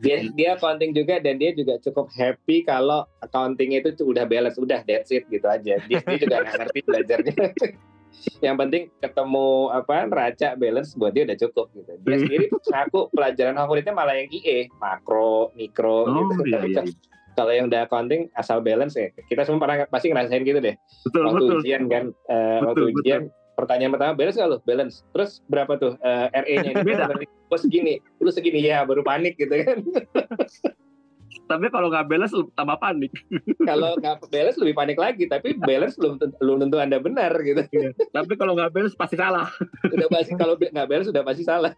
[0.00, 4.80] dia, dia counting juga dan dia juga cukup happy kalau accounting itu udah balance, udah
[4.82, 5.76] that's it gitu aja.
[5.78, 7.34] Dia, dia juga nggak ngerti belajarnya.
[8.40, 11.92] yang penting ketemu apa neraca balance buat dia udah cukup gitu.
[12.00, 16.48] Dia sendiri ngaku pelajaran favoritnya malah yang IE, makro, mikro Oh gitu.
[16.48, 16.82] iya iya.
[17.34, 17.36] Iya.
[17.36, 20.78] Kalau yang udah accounting asal balance ya, kita semua pernah pasti ngerasain gitu deh.
[21.10, 21.58] Betul waktu betul.
[21.66, 23.22] ujian kan eh, waktu Betul, ujian
[23.54, 27.06] pertanyaan pertama balance nggak lo balance terus berapa tuh eh, RE-nya ini Beda.
[27.54, 29.78] oh segini lu segini ya baru panik gitu kan
[31.44, 33.12] Tapi kalau nggak balance lu tambah panik.
[33.68, 37.60] kalau nggak balance lebih panik lagi tapi balance belum tentu, belum tentu anda benar gitu
[38.16, 39.52] Tapi kalau nggak balance pasti salah.
[39.84, 41.72] udah pasti kalau nggak balance sudah pasti salah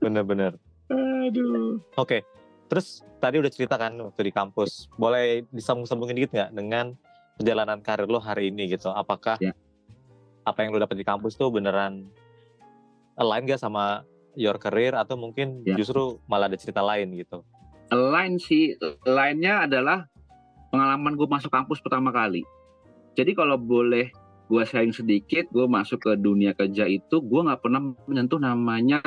[0.00, 0.56] Bener-bener.
[0.88, 1.76] Aduh.
[2.00, 2.24] Oke,
[2.70, 4.86] terus tadi udah cerita kan waktu di kampus.
[4.94, 6.94] Boleh disambung-sambungin dikit nggak dengan
[7.34, 8.94] perjalanan karir lo hari ini gitu?
[8.94, 9.50] Apakah Ya.
[10.46, 12.06] apa yang lo dapet di kampus tuh beneran
[13.18, 14.06] align gak sama
[14.38, 15.74] your career atau mungkin Ya.
[15.74, 17.42] justru malah ada cerita lain gitu?
[17.90, 20.06] Lain sih, lainnya adalah
[20.70, 22.46] pengalaman gue masuk kampus pertama kali.
[23.18, 24.14] Jadi kalau boleh
[24.46, 29.02] gue sharing sedikit, gue masuk ke dunia kerja itu, gue nggak pernah menyentuh namanya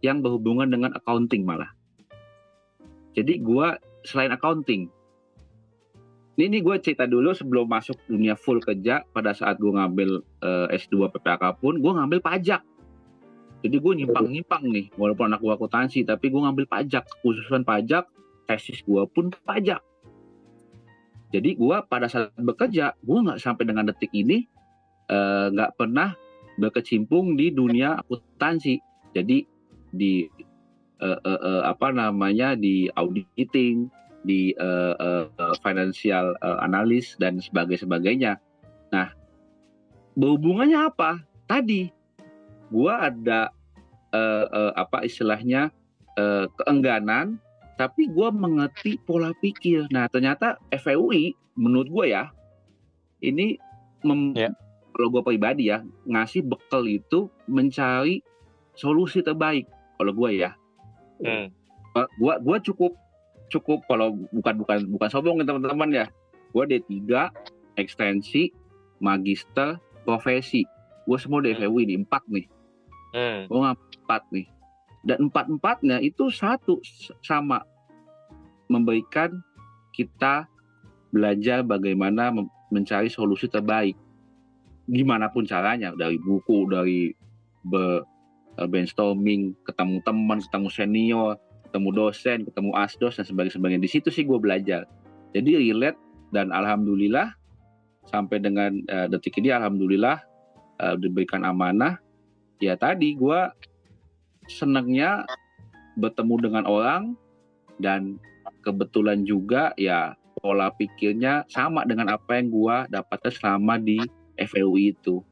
[0.00, 1.68] yang berhubungan dengan accounting malah.
[3.14, 3.66] Jadi gue
[4.02, 4.90] selain accounting,
[6.34, 10.66] ini, ini gue cerita dulu sebelum masuk dunia full kerja, pada saat gue ngambil eh,
[10.74, 12.62] S2 PPAK pun, gue ngambil pajak.
[13.62, 18.10] Jadi gue nyimpang-nyimpang nih, walaupun anak gue akuntansi, tapi gue ngambil pajak, khususan pajak,
[18.50, 19.78] tesis gue pun pajak.
[21.30, 24.42] Jadi gue pada saat bekerja, gue nggak sampai dengan detik ini
[25.06, 26.18] eh, nggak pernah
[26.58, 28.82] berkecimpung di dunia akuntansi.
[29.14, 29.46] Jadi
[29.94, 30.26] di
[31.04, 33.92] eh, eh, eh, apa namanya di auditing,
[34.24, 38.32] di eh, eh, financial eh, analis dan sebagainya sebagainya.
[38.88, 39.12] Nah,
[40.16, 41.20] berhubungannya apa?
[41.44, 41.92] Tadi
[42.72, 43.52] gua ada
[44.16, 45.68] eh, eh, apa istilahnya
[46.16, 47.36] eh, keengganan,
[47.76, 49.92] tapi gua mengerti pola pikir.
[49.92, 52.24] Nah, ternyata FEUI menurut gua ya
[53.22, 53.60] ini
[54.02, 54.50] mem- Ya.
[54.94, 58.24] kalau gua pribadi ya ngasih bekal itu mencari
[58.74, 59.68] solusi terbaik
[60.00, 60.50] kalau gua ya.
[61.24, 61.48] Hmm.
[62.20, 62.92] Gua- gua cukup
[63.48, 66.06] cukup kalau bukan bukan bukan sombong nih teman-teman ya.
[66.52, 67.30] Gua D3
[67.74, 68.52] ekstensi
[69.00, 70.66] magister profesi.
[71.08, 71.60] Gua semua di Hmm.
[71.60, 72.46] FEUI nih empat nih.
[73.14, 73.40] Hmm.
[73.48, 74.46] Gua empat nih.
[75.04, 76.80] Dan empat-empatnya itu satu
[77.20, 77.60] sama
[78.72, 79.36] memberikan
[79.92, 80.48] kita
[81.12, 82.32] belajar bagaimana
[82.72, 83.94] mencari solusi terbaik.
[84.88, 87.12] Gimana pun caranya, dari buku, dari
[87.62, 88.02] be-
[88.58, 91.30] brainstorming, ketemu teman, ketemu senior,
[91.66, 93.82] ketemu dosen, ketemu asdos dan sebagainya.
[93.82, 94.86] Di situ sih gue belajar.
[95.34, 95.98] Jadi relate
[96.30, 97.34] dan alhamdulillah
[98.06, 100.22] sampai dengan eh, detik ini alhamdulillah
[100.78, 101.98] eh, diberikan amanah.
[102.62, 103.40] Ya tadi gue
[104.46, 105.26] senangnya
[105.98, 107.18] bertemu dengan orang
[107.82, 108.18] dan
[108.62, 113.96] kebetulan juga ya pola pikirnya sama dengan apa yang gua dapatkan selama di
[114.36, 115.24] FEUI itu.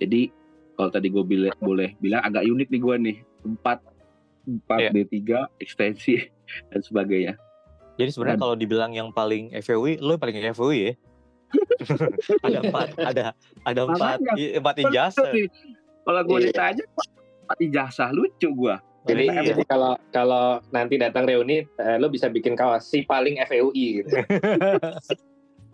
[0.00, 0.30] Jadi
[0.74, 3.78] kalau tadi gue boleh boleh bilang agak unik nih gua nih empat
[4.44, 4.90] empat Iya.
[4.92, 5.18] D3
[5.58, 6.20] ekstensi
[6.70, 7.34] dan sebagainya.
[7.94, 10.92] Jadi sebenarnya kalau dibilang yang paling FEUI, lo yang paling FEUI ya?
[12.44, 13.24] ada empat, ada
[13.62, 14.34] ada empat, Makanya.
[14.36, 15.30] i- empat ijazah.
[15.30, 15.46] Nih.
[16.04, 16.46] Kalau gue Iya.
[16.50, 16.84] ditanya
[17.40, 18.76] empat ijazah lucu gua.
[19.04, 19.40] jadi, Iya.
[19.52, 24.16] jadi kalau kalau nanti datang reuni eh, lo bisa bikin kaos si paling FEUI gitu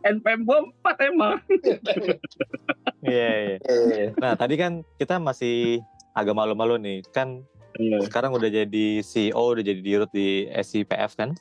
[0.02, 1.36] NPM gue empat emang.
[3.00, 4.12] Iya, iya.
[4.14, 5.80] Nah, tadi kan kita masih
[6.12, 7.00] agak malu-malu nih.
[7.08, 7.48] Kan
[8.04, 11.32] sekarang udah jadi CEO, udah jadi dirut di SIPF kan?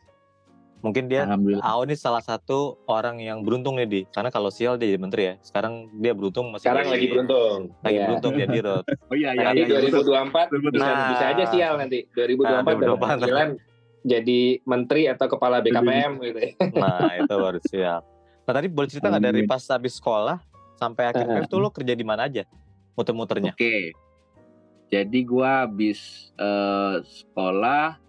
[0.80, 1.28] Mungkin dia.
[1.60, 4.02] Ao ini salah satu orang yang beruntung nih di.
[4.08, 5.36] Karena kalau Sial dia jadi menteri ya.
[5.42, 7.60] Sekarang dia beruntung masih Sekarang lagi beruntung.
[7.84, 8.06] lagi Iya.
[8.08, 8.86] beruntung ya di Rod.
[8.88, 9.68] Oh iya iya Nanti iya.
[9.68, 10.04] iya, betul.
[10.08, 11.08] 2024 bisa, Nah.
[11.12, 13.04] bisa aja sial nanti 2024 Nah, dapat 2024.
[13.04, 13.50] panggilan
[14.00, 16.52] jadi menteri atau kepala BKPM gitu ya.
[16.74, 18.00] Nah itu baru Sial.
[18.50, 20.42] Nah tadi boleh cerita nggak dari pas habis sekolah
[20.82, 21.22] sampai akhir.
[21.30, 22.50] PF tuh lo kerja di mana aja?
[22.98, 23.54] Muter-muternya.
[23.54, 23.94] Oke.
[24.90, 28.02] Jadi gua habis eh, sekolah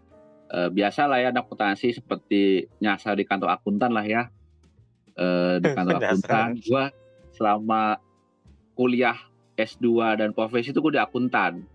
[0.48, 4.32] eh, biasa lah ya anak akuntansi seperti nyasar di kantor akuntan lah ya.
[5.12, 6.88] Eh, di kantor akuntan gua
[7.36, 8.00] selama
[8.72, 9.20] kuliah
[9.60, 11.68] S2 dan profesi itu gue di akuntan.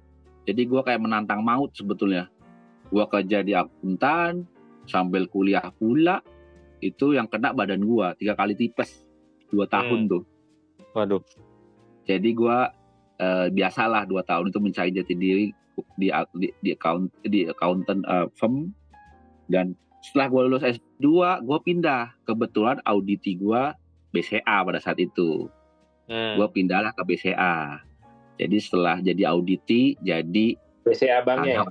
[0.49, 2.33] Jadi gua kayak menantang maut sebetulnya.
[2.89, 4.41] Gua kerja di akuntan
[4.89, 6.25] sambil kuliah pula
[6.91, 9.05] itu yang kena badan gua tiga kali tipes
[9.49, 10.23] dua tahun tuh.
[10.93, 11.21] Waduh.
[12.05, 12.69] Jadi gua
[13.17, 15.45] eh, biasalah dua tahun itu mencari jati diri
[15.99, 16.07] di
[16.39, 18.71] di, di account di accountant eh, firm
[19.49, 21.05] dan setelah gua lulus S2
[21.41, 23.73] gua pindah kebetulan auditi gua
[24.13, 25.49] BCA pada saat itu
[26.05, 26.37] Hmm.
[26.37, 27.81] gua pindahlah ke BCA
[28.37, 30.53] jadi setelah jadi auditi jadi
[30.85, 31.65] BCA abangnya.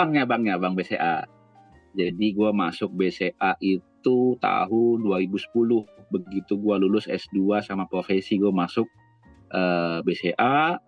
[0.00, 1.28] bangnya bangnya bang BCA
[1.92, 3.84] jadi gua masuk BCA itu
[4.38, 5.50] tahun 2010
[6.12, 8.86] begitu gua lulus S2 sama profesi gua masuk
[9.50, 10.78] eh, BCA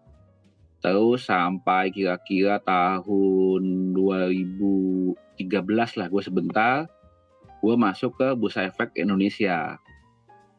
[0.79, 3.63] terus sampai kira-kira tahun
[3.99, 5.35] 2013
[5.99, 6.87] lah gue sebentar
[7.59, 9.75] gue masuk ke Bursa Efek Indonesia.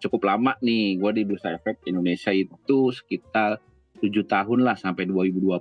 [0.03, 3.63] Cukup lama nih gue di Bursa Efek Indonesia itu sekitar
[4.03, 5.59] tujuh tahun lah sampai 2020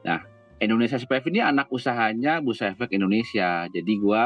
[0.00, 0.24] nah
[0.62, 3.64] Indonesia SPF ini anak usahanya Bursa Efek Indonesia.
[3.70, 4.22] Jadi gue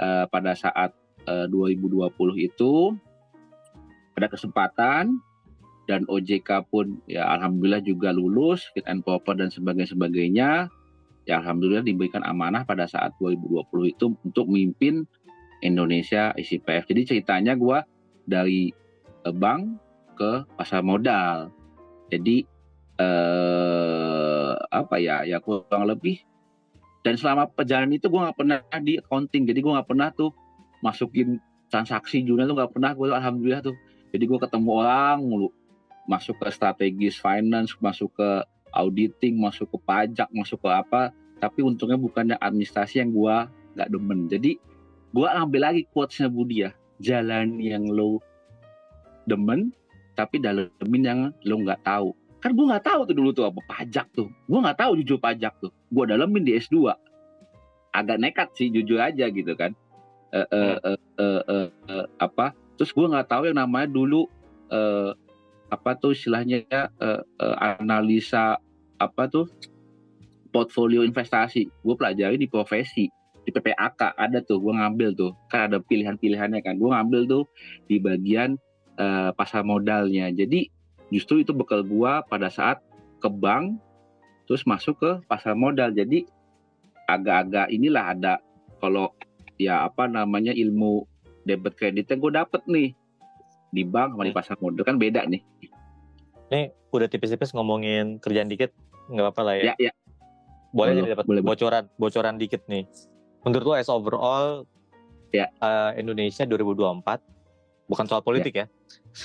[0.00, 0.92] eh, pada saat
[1.26, 2.96] eh, 2020 itu
[4.16, 5.20] ada kesempatan
[5.86, 10.50] dan OJK pun ya alhamdulillah juga lulus fit and proper dan sebagainya sebagainya.
[11.26, 15.06] Ya alhamdulillah diberikan amanah pada saat 2020 itu untuk memimpin
[15.58, 17.82] Indonesia ICPF jadi ceritanya gua
[18.26, 18.70] dari
[19.26, 19.78] eh, bank
[20.18, 21.50] ke pasar modal.
[22.10, 22.46] Jadi
[22.96, 26.24] eh apa ya ya kurang lebih
[27.06, 30.34] dan selama perjalanan itu gua nggak pernah di accounting jadi gua nggak pernah tuh
[30.82, 31.38] masukin
[31.70, 33.74] transaksi jurnal tuh nggak pernah gue alhamdulillah tuh
[34.10, 35.50] jadi gue ketemu orang mulu
[36.06, 38.30] masuk ke strategis finance, masuk ke
[38.72, 41.10] auditing, masuk ke pajak, masuk ke apa.
[41.42, 44.30] Tapi untungnya bukannya administrasi yang gua nggak demen.
[44.30, 44.56] Jadi
[45.12, 46.70] gua ambil lagi quotesnya Budi ya.
[46.96, 48.24] Jalan yang lo
[49.28, 49.74] demen,
[50.16, 52.16] tapi dalemin yang lo nggak tahu.
[52.42, 54.28] Kan gua nggak tahu tuh dulu tuh apa pajak tuh.
[54.46, 55.72] Gua nggak tahu jujur pajak tuh.
[55.88, 56.92] Gua dalemin di S2.
[57.96, 59.72] Agak nekat sih jujur aja gitu kan.
[60.34, 62.52] Eh, eh, eh, eh, eh, eh, apa?
[62.76, 64.28] Terus gua nggak tahu yang namanya dulu
[64.68, 65.12] eh,
[65.66, 68.58] apa tuh istilahnya ya eh, eh, analisa
[68.96, 69.50] apa tuh
[70.54, 73.10] portfolio investasi gue pelajari di profesi
[73.46, 77.44] di PPAK ada tuh gue ngambil tuh kan ada pilihan-pilihannya kan gue ngambil tuh
[77.90, 78.56] di bagian
[78.96, 80.70] eh, pasar modalnya jadi
[81.08, 82.82] justru itu bekal gue pada saat
[83.18, 83.78] ke bank
[84.46, 86.26] terus masuk ke pasar modal jadi
[87.06, 88.34] agak-agak inilah ada
[88.78, 89.14] kalau
[89.56, 91.06] ya apa namanya ilmu
[91.42, 92.90] debit kreditnya gue dapet nih
[93.70, 95.42] di bank sama di pasar modal kan beda nih
[96.46, 98.70] Ini udah tipis-tipis ngomongin kerjaan dikit,
[99.10, 99.74] nggak apa-apa lah ya.
[99.74, 99.92] ya ya
[100.70, 102.86] boleh jadi dapat bocoran, bocoran dikit nih.
[103.42, 104.62] Menurut lo as overall
[105.34, 105.50] Ya.
[105.50, 107.18] eh, Indonesia 2024,
[107.90, 108.66] bukan soal politik ya,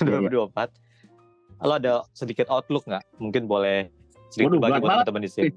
[0.02, 0.18] Ya,
[0.50, 0.81] 2024.
[1.62, 3.04] Lo ada sedikit outlook nggak?
[3.16, 3.88] Mungkin boleh
[4.28, 5.50] sedikit Waduh, bagi buat teman-teman di sini.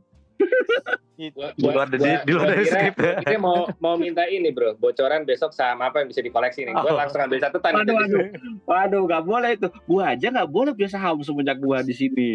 [1.32, 3.14] Gua- Di luar dari, gua- di luar gua dari kira- skrip ya.
[3.14, 6.76] gua kira mau mau minta ini bro, bocoran besok saham apa yang bisa dikoleksi nih.
[6.76, 6.94] Gue Oh.
[6.94, 7.72] langsung ambil catatan.
[7.74, 8.26] Waduh, waduh.
[8.66, 9.68] Waduh, nggak boleh itu.
[9.86, 12.32] Gua aja nggak boleh punya saham semenjak gua di sini.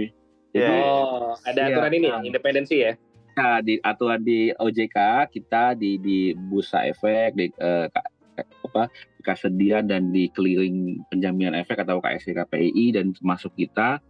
[0.50, 0.82] Jadi Ya.
[0.82, 1.76] Oh, ada Iya.
[1.76, 2.92] aturan ini ya, independensi ya.
[3.30, 4.96] nah, di aturan di OJK
[5.30, 8.10] kita di di bursa efek di ka-
[8.44, 14.00] apa di kasedian dan di clearing penjaminan efek atau KSE KPI dan termasuk kita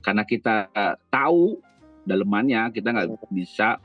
[0.00, 1.60] karena kita eh, tahu
[2.08, 3.76] dalemannya kita nggak bisa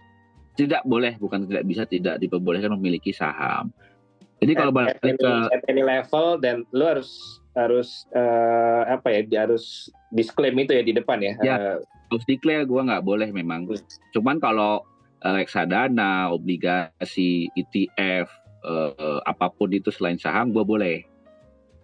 [0.55, 3.75] tidak boleh bukan tidak bisa tidak diperbolehkan memiliki saham.
[4.39, 8.81] Jadi kalau at, balik at any, ke at any level dan lu harus harus eh,
[8.87, 11.33] apa ya, harus disclaim itu ya di depan ya.
[11.43, 11.55] Ya.
[11.55, 13.67] Eh, harus declare gue nggak boleh memang.
[14.15, 14.83] Cuman kalau
[15.25, 18.29] reksadana, obligasi, ETF,
[18.65, 21.05] eh, eh, apa pun itu selain saham gue boleh.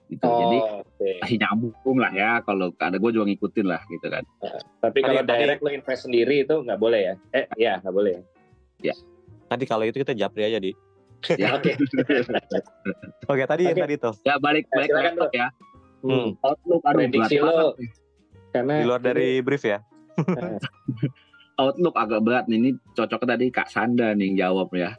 [0.06, 0.28] Gitu.
[0.28, 1.10] oh, Jadi oke.
[1.24, 4.24] masih nyambung lah ya kalau ada gue juga ngikutin lah gitu kan.
[4.84, 7.16] Tapi Tadi- kalau tadi- direct lu invest sendiri itu nggak boleh ya?
[7.32, 8.20] Eh, ya nggak boleh.
[8.82, 8.92] ya?
[9.48, 10.76] Tadi kalau itu kita japri aja di.
[11.38, 11.54] Ya.
[11.58, 11.78] Oke.
[13.24, 13.84] Oke tadi yang Oke.
[13.86, 15.48] tadi tuh ya balik Ya, balik silakan, laptop ya.
[16.02, 16.28] Hmm.
[16.42, 17.68] Outlook aduh Prediksi lo
[18.52, 19.80] karena di luar dari brief ya.
[21.62, 22.58] Outlook agak berat nih.
[22.58, 24.98] Ini cocoknya tadi Kak Sanda nih yang jawab ya.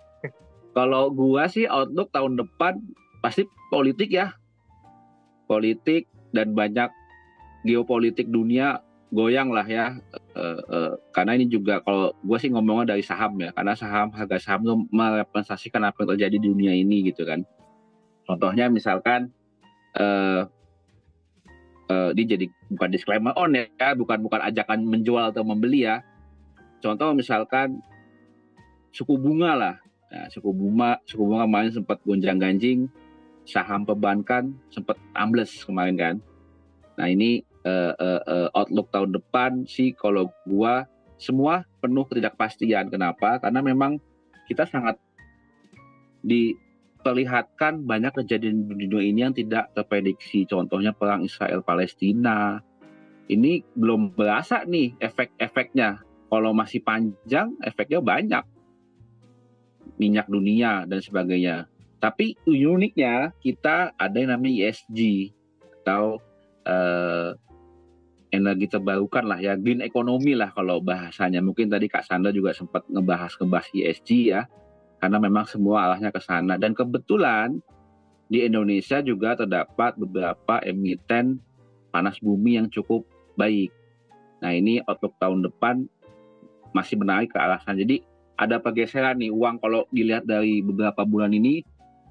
[0.72, 2.80] Kalau gua sih outlook tahun depan
[3.20, 4.32] pasti politik ya.
[5.44, 6.88] Politik dan banyak
[7.68, 8.80] geopolitik dunia
[9.12, 10.00] goyang lah ya.
[10.32, 13.52] Uh, uh, karena ini juga kalau gua sih ngomongnya dari saham ya.
[13.52, 17.44] Karena saham harga saham itu merepresentasikan apa yang terjadi di dunia ini gitu kan.
[18.24, 19.28] Contohnya misalkan
[20.00, 20.48] uh,
[22.16, 26.00] dia jadi bukan disclaimer on ya, bukan bukan ajakan menjual atau membeli ya.
[26.80, 27.84] Contoh misalkan
[28.96, 29.74] suku bunga lah.
[30.12, 32.84] Nah, suku bunga suku bunga kemarin sempat gonjang ganjing,
[33.48, 36.14] saham perbankan sempat ambles kemarin kan.
[37.00, 40.84] Nah ini uh, uh, uh, outlook tahun depan sih kalau gua
[41.16, 42.92] semua penuh ketidakpastian.
[42.92, 43.40] Kenapa?
[43.40, 43.96] Karena memang
[44.44, 45.00] kita sangat
[46.20, 50.44] diperlihatkan banyak kejadian di dunia ini yang tidak terprediksi.
[50.44, 52.60] Contohnya perang Israel Palestina.
[53.32, 56.04] Ini belum berasa nih efek-efeknya.
[56.28, 58.44] Kalau masih panjang, efeknya banyak
[59.96, 61.68] minyak dunia dan sebagainya.
[62.02, 65.30] Tapi uniknya kita ada yang namanya ESG
[65.82, 66.18] atau
[66.66, 67.30] uh,
[68.32, 71.44] energi terbarukan lah ya green economy lah kalau bahasanya.
[71.44, 74.48] Mungkin tadi Kak Sandra juga sempat ngebahas ngebahas ESG ya
[74.98, 77.58] karena memang semua arahnya ke sana dan kebetulan
[78.32, 81.42] di Indonesia juga terdapat beberapa emiten
[81.92, 83.04] panas bumi yang cukup
[83.36, 83.68] baik.
[84.40, 85.84] Nah ini outlook tahun depan
[86.72, 87.76] masih menarik ke arah sana.
[87.76, 88.00] Jadi
[88.42, 91.62] ada pergeseran nih uang kalau dilihat dari beberapa bulan ini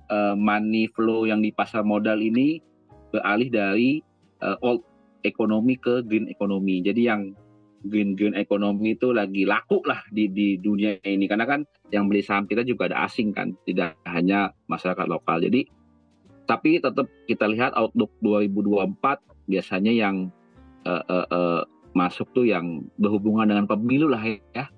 [0.08, 2.63] uh, money flow yang di pasar modal ini
[3.12, 4.00] beralih dari
[4.39, 4.88] uh, old
[5.28, 6.80] ekonomi ke green economy.
[6.80, 7.36] Jadi yang
[7.84, 12.24] green green economy itu lagi laku lah di di dunia ini karena kan yang beli
[12.24, 15.44] saham kita juga ada asing kan, tidak hanya masyarakat lokal.
[15.44, 15.67] Jadi
[16.48, 20.32] tapi tetap kita lihat outlook 2024 biasanya yang
[20.88, 24.24] uh, uh, uh, masuk tuh yang berhubungan dengan pemilu lah
[24.56, 24.72] ya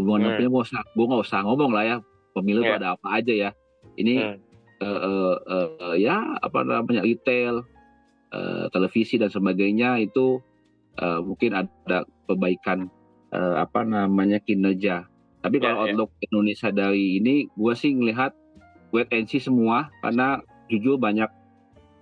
[0.00, 0.48] hubungan hmm.
[0.48, 1.96] gue usah gue nggak usah ngomong lah ya
[2.36, 2.76] pemilu yeah.
[2.76, 3.50] ada apa aja ya
[3.96, 4.36] ini hmm.
[4.84, 7.64] uh, uh, uh, ya apa namanya retail
[8.32, 10.40] uh, televisi dan sebagainya itu
[11.00, 12.92] uh, mungkin ada perbaikan
[13.32, 15.08] uh, apa namanya kinerja
[15.40, 15.92] tapi kalau yeah, ya.
[15.94, 16.24] outlook yeah.
[16.28, 18.36] Indonesia dari ini gue sih ngelihat
[18.92, 21.28] wait and see semua karena jujur banyak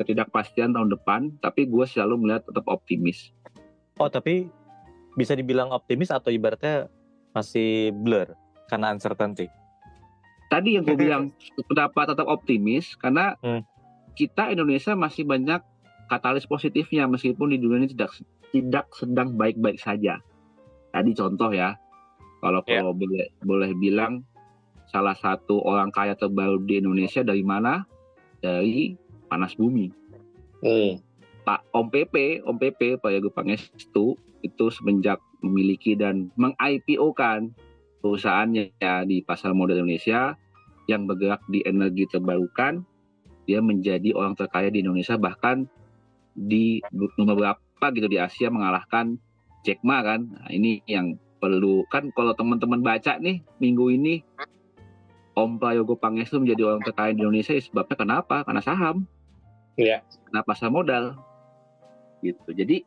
[0.01, 3.31] ketidakpastian tahun depan tapi gue selalu melihat tetap optimis
[4.03, 4.51] oh tapi
[5.15, 6.91] bisa dibilang optimis atau ibaratnya
[7.35, 8.33] masih blur
[8.71, 9.51] karena uncertainty.
[10.49, 11.35] Tadi yang gue bilang
[11.67, 13.67] pendapat tetap optimis karena hmm.
[14.15, 15.61] kita Indonesia masih banyak
[16.07, 18.15] katalis positifnya meskipun di dunia ini tidak
[18.55, 20.23] tidak sedang baik-baik saja.
[20.95, 21.75] Tadi contoh ya,
[22.39, 22.79] kalau yeah.
[22.79, 24.23] kalau boleh boleh bilang
[24.87, 27.83] salah satu orang kaya terbaru di Indonesia dari mana?
[28.39, 28.95] Dari
[29.27, 29.91] panas bumi.
[30.63, 31.03] Hmm.
[31.45, 37.53] Pak Om PP, Om PP Pak Yagu Pangestu itu semenjak memiliki dan meng-IPO-kan
[38.01, 40.37] perusahaannya ya di pasar modal Indonesia
[40.89, 42.85] yang bergerak di energi terbarukan,
[43.49, 45.69] dia menjadi orang terkaya di Indonesia bahkan
[46.37, 46.81] di
[47.17, 49.17] nomor berapa gitu di Asia mengalahkan
[49.65, 50.29] Jack Ma kan.
[50.29, 54.25] Nah, ini yang perlu kan kalau teman-teman baca nih minggu ini
[55.35, 58.47] Om Prayogo Pangestu menjadi orang terkaya di Indonesia ya sebabnya kenapa?
[58.47, 59.03] Karena saham.
[59.75, 60.07] Iya.
[60.31, 61.19] Karena pasar modal.
[62.23, 62.55] Gitu.
[62.55, 62.87] Jadi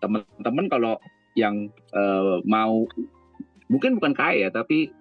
[0.00, 0.96] teman-teman kalau
[1.38, 2.84] yang uh, mau
[3.72, 4.92] mungkin bukan kaya tapi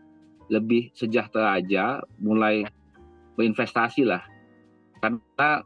[0.51, 2.67] lebih sejahtera aja mulai
[3.39, 4.23] berinvestasi lah.
[4.99, 5.63] Karena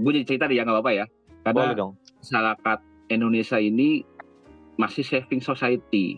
[0.00, 1.06] gue jadi cerita deh ya nggak apa-apa ya.
[1.44, 1.92] Karena dong.
[2.22, 2.78] masyarakat
[3.12, 4.04] Indonesia ini
[4.80, 6.16] masih saving society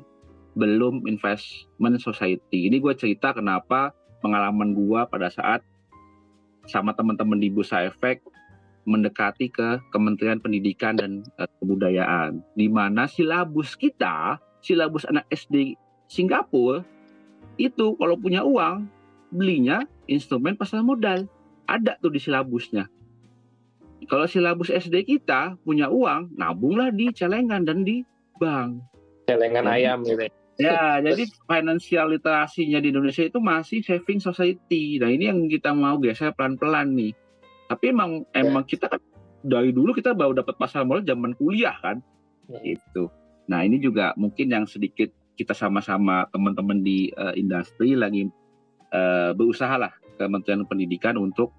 [0.54, 2.70] belum investment society.
[2.70, 3.90] Ini gue cerita kenapa
[4.22, 5.60] pengalaman gue pada saat
[6.70, 8.24] sama teman-teman di Bursa Efek
[8.84, 15.76] mendekati ke Kementerian Pendidikan dan uh, Kebudayaan, di mana silabus kita, silabus anak SD
[16.08, 16.84] Singapura
[17.56, 18.88] itu kalau punya uang
[19.32, 21.26] belinya instrumen pasar modal,
[21.66, 22.86] ada tuh di silabusnya.
[24.04, 28.04] Kalau silabus SD kita punya uang, nabunglah di celengan dan di
[28.36, 28.84] bank.
[29.24, 30.28] Celengan jadi, ayam gitu.
[30.54, 35.02] Ya, jadi financial literasinya di Indonesia itu masih saving society.
[35.02, 37.10] Nah, ini yang kita mau geser pelan-pelan nih
[37.68, 38.44] tapi emang ya.
[38.44, 39.00] emang kita kan
[39.44, 42.00] dari dulu kita baru dapat pasar modal zaman kuliah kan
[42.48, 42.76] ya.
[42.76, 43.08] itu
[43.44, 48.30] nah ini juga mungkin yang sedikit kita sama-sama teman-teman di uh, industri lagi
[48.94, 51.50] uh, berusaha lah Kementerian Pendidikan untuk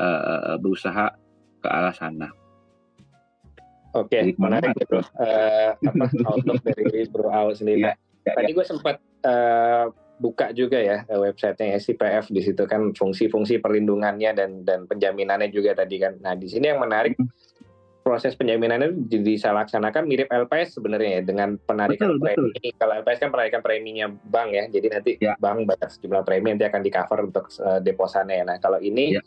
[0.00, 1.12] uh, berusaha
[1.60, 2.32] ke arah sana.
[3.92, 5.04] Oke, okay, menarik ya bro.
[5.20, 7.84] Uh, apa outlook dari Bro Al sendiri.
[7.84, 7.92] Ya,
[8.24, 8.56] ya, Tadi ya.
[8.56, 8.96] gue sempat
[9.28, 9.92] uh,
[10.22, 15.74] buka juga ya eh, websitenya SIPF di situ kan fungsi-fungsi perlindungannya dan dan penjaminannya juga
[15.74, 16.22] tadi kan.
[16.22, 17.18] Nah di sini yang menarik
[18.02, 22.74] proses penjaminannya bisa laksanakan mirip LPS sebenarnya ya dengan penarikan Betul, premi.
[22.74, 25.34] Kalau LPS kan penarikan preminya bank ya, jadi nanti Ya.
[25.38, 28.42] bank bayar sejumlah premi nanti akan di cover untuk eh, deposannya.
[28.42, 29.22] Nah kalau ini Ya.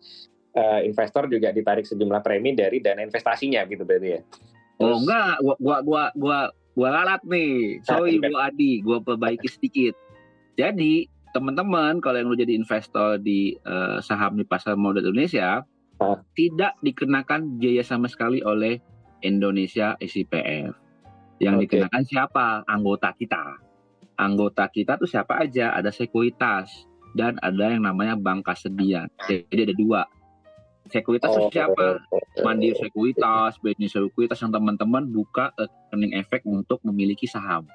[0.55, 4.21] eh, investor juga ditarik sejumlah premi dari dana investasinya gitu berarti ya.
[4.75, 6.39] Oh Terus- enggak, gua gua gua gua
[6.75, 7.55] gua lalat nih.
[7.87, 9.95] Sorry Bu Adi, gua perbaiki sedikit.
[10.55, 15.63] Jadi teman-teman kalau yang mau jadi investor di eh, saham di pasar modal Indonesia
[15.95, 16.19] Ah.
[16.35, 18.83] tidak dikenakan biaya sama sekali oleh
[19.23, 20.75] Indonesia SIPF.
[21.39, 21.63] Yang Oke.
[21.67, 22.47] dikenakan siapa?
[22.67, 23.63] Anggota kita.
[24.19, 25.71] Anggota kita tuh siapa aja?
[25.71, 26.67] Ada sekuritas
[27.15, 29.07] dan ada yang namanya bank kasedian.
[29.27, 30.01] Jadi ada dua.
[30.85, 31.97] Sekuritas Oh, siapa?
[32.13, 37.65] oh, Mandiri Sekuritas, BNI Sekuritas yang teman-teman buka rekening efek untuk memiliki saham.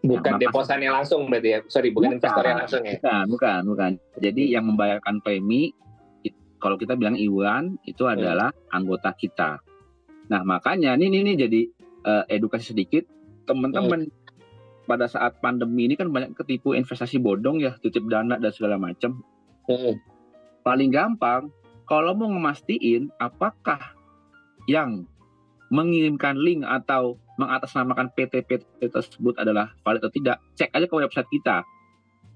[0.00, 1.58] Bukan Nah, deposannya langsung berarti ya.
[1.68, 2.18] Sorry, bukan, Bukan.
[2.20, 2.96] investornya langsung ya.
[2.96, 3.90] Bukan, bukan, bukan.
[4.16, 5.76] Jadi yang membayarkan premi
[6.60, 9.64] kalau kita bilang iuran itu adalah anggota kita.
[10.28, 11.60] Nah, makanya ini ini, ini jadi
[12.04, 13.08] eh, edukasi sedikit
[13.48, 14.08] teman-teman
[14.84, 19.24] pada saat pandemi ini kan banyak ketipu investasi bodong ya, titip dana dan segala macam.
[19.70, 19.94] Hmm.
[20.66, 21.46] paling gampang
[21.86, 23.78] kalau mau ngemastiin apakah
[24.66, 25.06] yang
[25.70, 31.64] mengirimkan link atau mengatasnamakan PT-PT tersebut adalah valid atau tidak, cek aja ke website kita.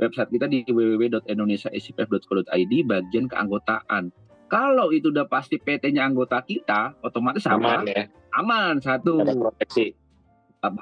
[0.01, 4.11] Website kita di www.indonesiasipf.co.id bagian keanggotaan.
[4.49, 8.05] Kalau itu udah pasti PT-nya anggota kita, otomatis sama Aman ya.
[8.35, 9.95] aman satu Ada proteksi.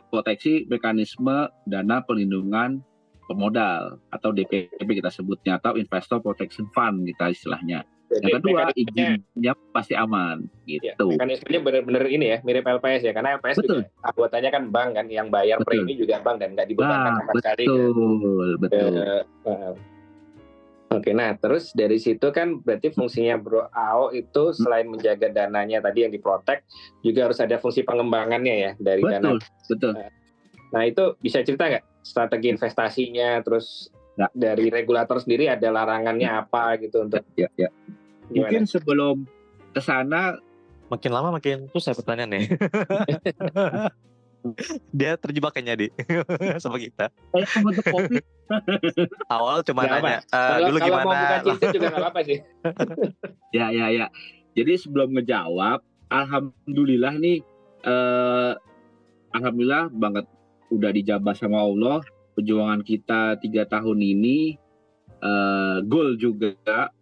[0.08, 2.80] proteksi mekanisme dana perlindungan
[3.26, 7.82] pemodal atau DPP kita sebutnya atau Investor Protection Fund kita istilahnya.
[8.12, 11.04] Jadi Yang kedua mekanismenya- izinnya pasti aman Ya, gitu.
[11.08, 13.80] mekanismenya benar-benar ini ya, mirip LPS ya, karena LPS Betul.
[13.80, 15.68] juga anggotanya kan bank kan, yang bayar Betul.
[15.80, 17.64] premi juga bank dan nggak dibebankan Nah, sama sekali.
[17.64, 18.90] ke- betul, betul.
[18.92, 19.72] ke- eh,
[20.92, 26.04] Oke, nah terus dari situ kan berarti fungsinya Bro AO itu selain menjaga dananya tadi
[26.04, 26.68] yang diprotek,
[27.00, 29.32] juga harus ada fungsi pengembangannya ya dari dana.
[29.32, 29.40] Betul,
[29.72, 29.92] betul.
[30.68, 34.28] Nah itu bisa cerita nggak strategi investasinya, terus Ya.
[34.30, 37.72] dari regulator sendiri ada larangannya apa gitu untuk Ya, ya.
[38.32, 38.48] Gimana?
[38.48, 39.16] Mungkin sebelum
[39.72, 40.40] ke sana
[40.92, 42.52] Makin lama makin susah pertanyaannya.
[44.92, 45.88] Dia terjebak kayaknya di
[46.62, 47.08] sama kita.
[47.32, 47.46] saya
[49.38, 51.44] Awal cuma nanya, "Eh, kalau, dulu kalau mau buka gimana?
[51.46, 52.38] cincin juga apa-apa sih.
[53.54, 54.06] Ya, ya, ya.
[54.52, 55.80] Jadi sebelum ngejawab,
[56.10, 57.38] alhamdulillah nih,
[57.86, 58.52] eh,
[59.32, 60.26] alhamdulillah banget
[60.68, 62.02] udah dijabah sama Allah.
[62.36, 64.58] Perjuangan kita tiga tahun ini,
[65.22, 66.92] eh, goal juga.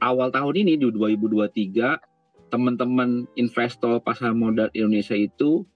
[0.00, 5.68] Awal tahun ini di 2023, teman-teman investor pasar modal Indonesia itu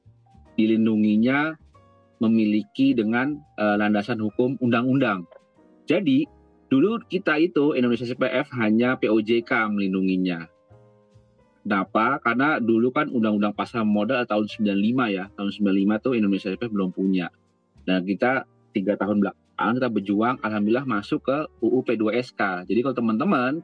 [0.56, 1.52] dilindunginya
[2.24, 5.28] memiliki dengan eh, landasan hukum undang-undang.
[5.84, 6.24] Jadi
[6.72, 10.48] dulu kita itu Indonesia CPF hanya POJK melindunginya.
[11.60, 12.16] Kenapa?
[12.24, 15.28] Karena dulu kan undang-undang pasar modal tahun 95 ya.
[15.36, 17.28] Tahun 95 tuh Indonesia CPF belum punya.
[17.84, 22.64] Nah kita tiga tahun belakangan kita berjuang, alhamdulillah masuk ke UU P2SK.
[22.64, 23.60] Jadi kalau teman-teman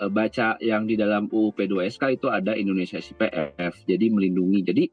[0.00, 3.84] eh, baca yang di dalam UU P2SK itu ada Indonesia CPF.
[3.86, 4.60] Jadi melindungi.
[4.64, 4.84] Jadi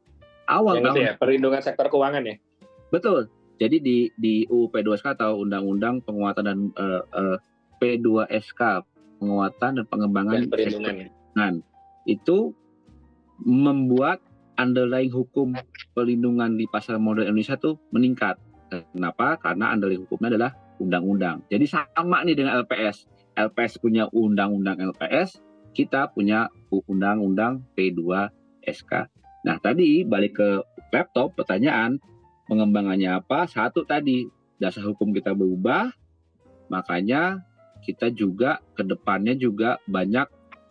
[0.49, 2.35] awal Yang tahun ya, perlindungan sektor keuangan ya.
[2.91, 3.31] Betul.
[3.61, 7.37] Jadi di di UU P2SK atau Undang-Undang Penguatan dan eh, eh,
[7.77, 8.61] P2SK
[9.21, 10.95] Penguatan dan Pengembangan Dan perlindungan.
[11.05, 11.55] Keuangan
[12.09, 12.37] itu
[13.41, 14.21] membuat
[14.57, 15.53] underlying hukum
[15.93, 18.37] perlindungan di pasar modal Indonesia tuh meningkat.
[18.71, 19.35] Kenapa?
[19.41, 21.43] Karena underlying hukumnya adalah undang-undang.
[21.51, 23.11] Jadi sama nih dengan LPS.
[23.36, 25.39] LPS punya undang-undang LPS,
[25.71, 28.91] kita punya undang-undang P2SK.
[29.47, 30.49] Nah, tadi balik ke
[30.91, 31.97] laptop, pertanyaan
[32.45, 33.47] pengembangannya apa?
[33.47, 34.27] Satu tadi,
[34.59, 35.89] dasar hukum kita berubah,
[36.69, 37.41] makanya
[37.82, 40.27] kita juga ke depannya juga banyak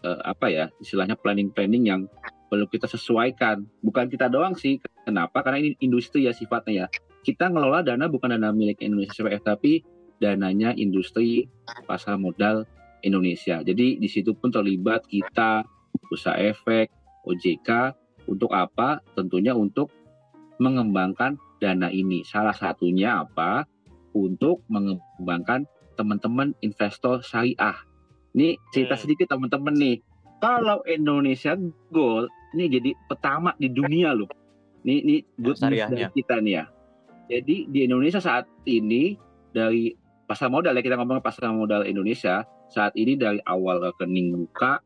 [0.06, 2.02] eh, apa ya, istilahnya planning-planning yang
[2.50, 3.62] perlu kita sesuaikan.
[3.78, 4.82] Bukan kita doang sih.
[5.06, 5.46] Kenapa?
[5.46, 6.86] Karena ini industri ya sifatnya ya.
[7.22, 9.86] Kita ngelola dana bukan dana milik Indonesia tapi
[10.20, 11.48] dananya industri
[11.88, 12.68] pasar modal
[13.00, 13.64] Indonesia.
[13.64, 15.64] Jadi di situ pun terlibat kita,
[16.12, 16.92] usaha efek,
[17.24, 17.96] OJK,
[18.28, 19.00] untuk apa?
[19.16, 19.88] Tentunya untuk
[20.60, 22.20] mengembangkan dana ini.
[22.22, 23.64] Salah satunya apa?
[24.12, 25.64] Untuk mengembangkan
[25.96, 27.76] teman-teman investor syariah.
[28.36, 29.02] Ini cerita Hmm.
[29.02, 29.96] sedikit teman-teman nih.
[30.40, 31.52] Kalau Indonesia
[31.92, 34.30] Gold ini jadi pertama di dunia loh.
[34.84, 36.64] Ini ini good news dari kita nih ya.
[37.30, 39.14] Jadi di Indonesia saat ini
[39.52, 39.92] dari
[40.30, 44.78] pasar modal ya kita ngomong pasar modal Indonesia saat ini dari awal rekening buka,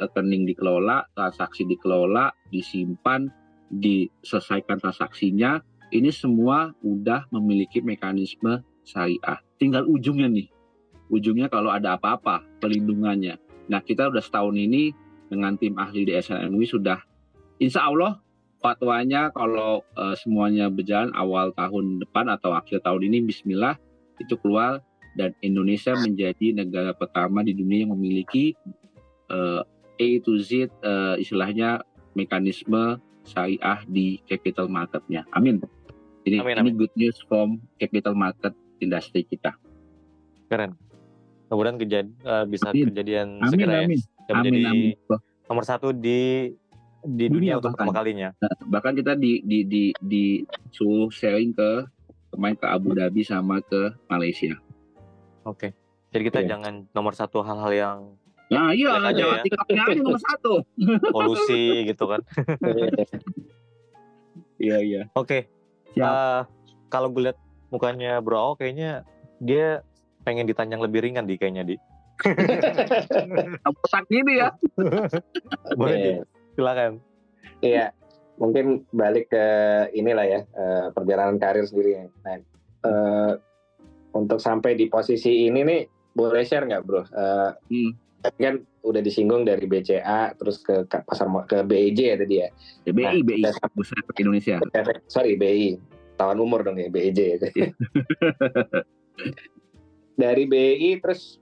[0.00, 3.28] rekening dikelola, transaksi dikelola, disimpan,
[3.68, 5.60] diselesaikan transaksinya,
[5.92, 9.44] ini semua udah memiliki mekanisme syariah.
[9.60, 10.48] Tinggal ujungnya nih.
[11.12, 13.36] Ujungnya kalau ada apa-apa, pelindungannya.
[13.68, 14.96] Nah, kita udah setahun ini
[15.28, 16.96] dengan tim ahli di SNMUI sudah
[17.60, 18.24] insya Allah
[18.64, 23.76] fatwanya kalau uh, semuanya berjalan awal tahun depan atau akhir tahun ini Bismillah
[24.20, 24.82] itu keluar
[25.16, 28.56] dan Indonesia menjadi negara pertama di dunia yang memiliki
[29.28, 29.60] uh,
[30.00, 31.84] A to Z uh, istilahnya
[32.16, 35.28] mekanisme syariah di capital marketnya.
[35.36, 35.62] Amin.
[36.22, 36.72] Ini amin, amin.
[36.74, 39.54] ini good news from capital market industri kita.
[40.48, 40.74] Keren.
[41.50, 42.88] Kemudian kejad, uh, bisa amin.
[42.88, 43.98] kejadian amin, segera amin.
[44.00, 44.32] ya.
[44.32, 44.94] Amin, amin.
[45.50, 46.48] nomor satu di
[47.02, 48.28] di dunia, dunia untuk pertama kalinya.
[48.62, 50.24] Bahkan kita di di di di
[50.70, 51.84] suruh sharing ke
[52.32, 54.56] kemarin ke Abu Dhabi sama ke Malaysia.
[55.44, 55.68] Oke.
[55.68, 55.70] Okay.
[56.12, 56.48] Jadi kita yeah.
[56.56, 57.98] jangan nomor satu hal-hal yang
[58.52, 59.80] Nah iya, jangan ya.
[59.80, 60.60] aja nomor satu.
[61.14, 62.20] Polusi gitu kan.
[64.62, 65.02] Iya iya.
[65.18, 65.50] Oke.
[65.98, 65.98] Okay.
[65.98, 66.46] Uh,
[66.86, 67.38] kalau gue lihat
[67.74, 69.02] mukanya Bro, kayaknya
[69.42, 69.82] dia
[70.22, 71.76] pengen ditanya lebih ringan di kayaknya di.
[73.82, 74.54] Petak gini ya.
[75.74, 76.22] Boleh yeah.
[76.54, 77.02] silakan.
[77.58, 77.90] Iya,
[78.42, 79.46] mungkin balik ke
[79.94, 82.10] inilah ya uh, perjalanan karir sendiri.
[82.26, 82.42] Nah,
[82.82, 83.32] uh,
[84.18, 85.80] untuk sampai di posisi ini nih
[86.10, 87.06] boleh share nggak bro?
[87.14, 88.02] Uh, hmm
[88.38, 92.48] kan udah disinggung dari BCA terus ke, pasar ke BIJ ya tadi ya.
[92.86, 93.42] ya BI, nah, BI,
[93.74, 94.56] Bursa Efek Indonesia.
[95.10, 95.74] Sorry BI,
[96.14, 97.66] tahun umur dong ya BIJ ya.
[100.22, 101.41] dari BI terus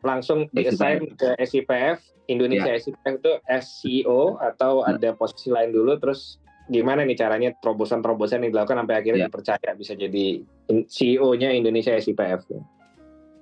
[0.00, 2.80] langsung diassign ke SIPF Indonesia ya.
[2.80, 4.90] SIPF itu SCO atau hmm.
[4.96, 6.40] ada posisi lain dulu terus
[6.70, 9.28] gimana nih caranya terobosan-terobosan yang dilakukan sampai akhirnya ya.
[9.28, 12.46] dipercaya bisa jadi CEO-nya Indonesia SIPF.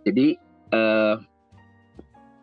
[0.08, 0.40] Jadi
[0.72, 1.20] uh,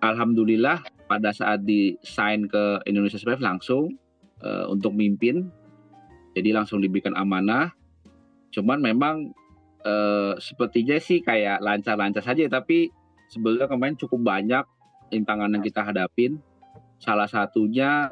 [0.05, 3.97] alhamdulillah pada saat di sign ke Indonesia SPF langsung
[4.45, 5.49] uh, untuk mimpin
[6.37, 7.73] jadi langsung diberikan amanah
[8.53, 9.15] cuman memang
[9.85, 12.89] uh, sepertinya sih kayak lancar-lancar saja tapi
[13.29, 14.65] sebenarnya kemarin cukup banyak
[15.13, 16.41] rintangan yang kita hadapin.
[16.99, 18.09] Salah satunya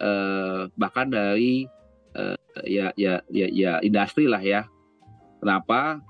[0.00, 1.68] uh, bahkan dari
[2.16, 4.66] uh, ya ya ya ya industri lah ya.
[5.38, 6.00] Kenapa?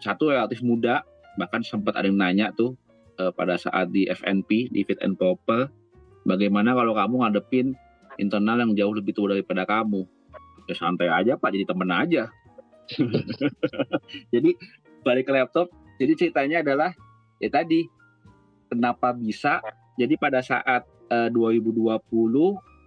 [0.00, 1.04] Satu relatif muda.
[1.34, 2.78] Bahkan sempat ada yang nanya tuh
[3.18, 5.66] uh, pada saat di FNP di fit and proper
[6.22, 7.76] bagaimana kalau kamu ngadepin
[8.16, 10.06] internal yang jauh lebih tua daripada kamu?
[10.64, 11.52] Ya santai aja pak.
[11.52, 12.30] Jadi temen aja.
[14.34, 14.50] Jadi
[15.04, 15.68] balik ke laptop.
[16.00, 16.90] Jadi ceritanya adalah
[17.38, 17.86] ya tadi
[18.70, 19.62] kenapa bisa
[19.94, 22.00] jadi pada saat uh, 2020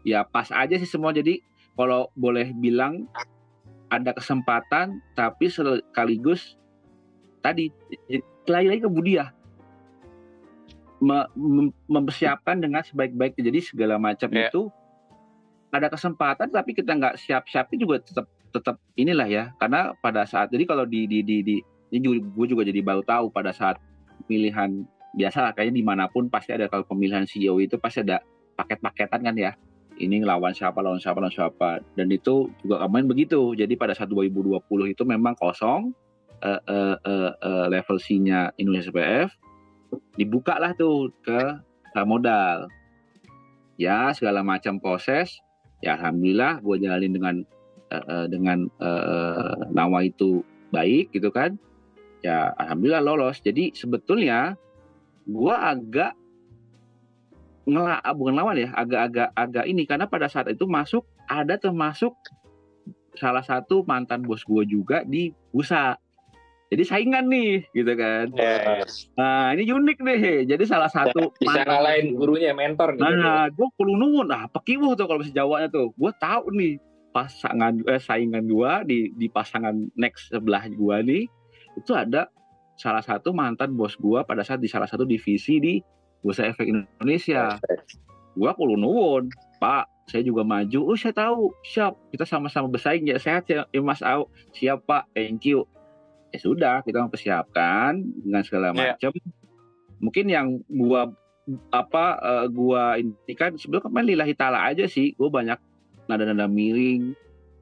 [0.08, 1.39] ya pas aja sih semua jadi
[1.78, 3.08] kalau boleh bilang
[3.88, 6.60] ada kesempatan tapi sekaligus
[7.39, 7.72] tadi
[8.48, 9.32] lagi-lagi ke Budia
[11.88, 13.54] mempersiapkan dengan sebaik-baiknya.
[13.54, 14.50] Jadi segala macam yeah.
[14.50, 14.70] itu
[15.70, 19.43] ada kesempatan tapi kita nggak siap-siap juga tetap tetap inilah ya.
[19.62, 21.56] Karena pada saat jadi kalau di di di, di
[21.93, 23.80] ini juga, gue juga jadi baru tahu pada saat
[24.28, 24.84] pemilihan
[25.15, 28.19] biasa lah kayaknya di mana pun pasti ada kalau pemilihan CEO itu pasti ada
[28.59, 29.55] paket-paketan kan ya.
[29.97, 31.82] Ini lawan siapa lawan siapa lawan siapa.
[31.97, 33.57] Dan itu juga kemarin begitu.
[33.57, 34.61] Jadi pada saat 2020
[34.93, 35.89] itu memang kosong
[36.45, 39.34] uh, uh, uh, uh, level C-nya Indonesia CPF
[40.19, 41.39] dibuka lah tuh ke
[42.05, 42.69] modal
[43.80, 45.41] ya segala macam proses.
[45.82, 47.36] Ya alhamdulillah gue jalanin dengan
[47.89, 51.55] uh, dengan uh, nawa itu baik gitu kan
[52.22, 53.41] ya alhamdulillah lolos.
[53.41, 54.55] Jadi sebetulnya
[55.28, 56.15] gue agak
[57.68, 59.84] ngelak bukan lawan ya agak-agak agak ini.
[59.84, 62.15] Karena pada saat itu masuk ada termasuk
[63.18, 65.97] salah satu mantan bos gue juga di bursa.
[66.68, 68.28] Jadi saingan nih gitu kan.
[68.36, 69.07] Yes.
[69.15, 70.22] nah ini unik nih.
[70.51, 75.07] Jadi salah satu bisa ngalahin gurunya mentor nih nah gue perlu nuwun nah pekiwuh tuh
[75.07, 75.95] kalau bisa jawabnya tuh.
[75.95, 76.76] Gue tahu nih
[77.15, 81.24] pasangan eh, saingan gue di di pasangan next sebelah gue nih
[81.78, 82.28] itu ada
[82.78, 85.82] salah satu mantan bos gue pada saat di salah satu divisi di
[86.21, 87.57] Bursa Efek Indonesia.
[88.38, 90.80] Gue perlu nuwun pak saya juga maju.
[90.88, 91.51] Oh saya tahu.
[91.67, 92.13] Siap.
[92.13, 93.03] Kita sama-sama bersaing.
[93.03, 94.32] Ya sehat ya, ya Mas Au.
[94.55, 95.09] Siap pak.
[95.11, 95.67] Thank you.
[96.32, 98.95] Ya sudah kita mempersiapkan dengan segala iya.
[98.95, 99.11] macam.
[99.13, 99.36] Yeah.
[99.97, 101.09] mungkin yang gua
[101.73, 105.17] apa uh, gua ini kan sebelum kemarin lillahi taala aja sih.
[105.17, 105.57] Gua banyak
[106.05, 107.17] nada-nada miring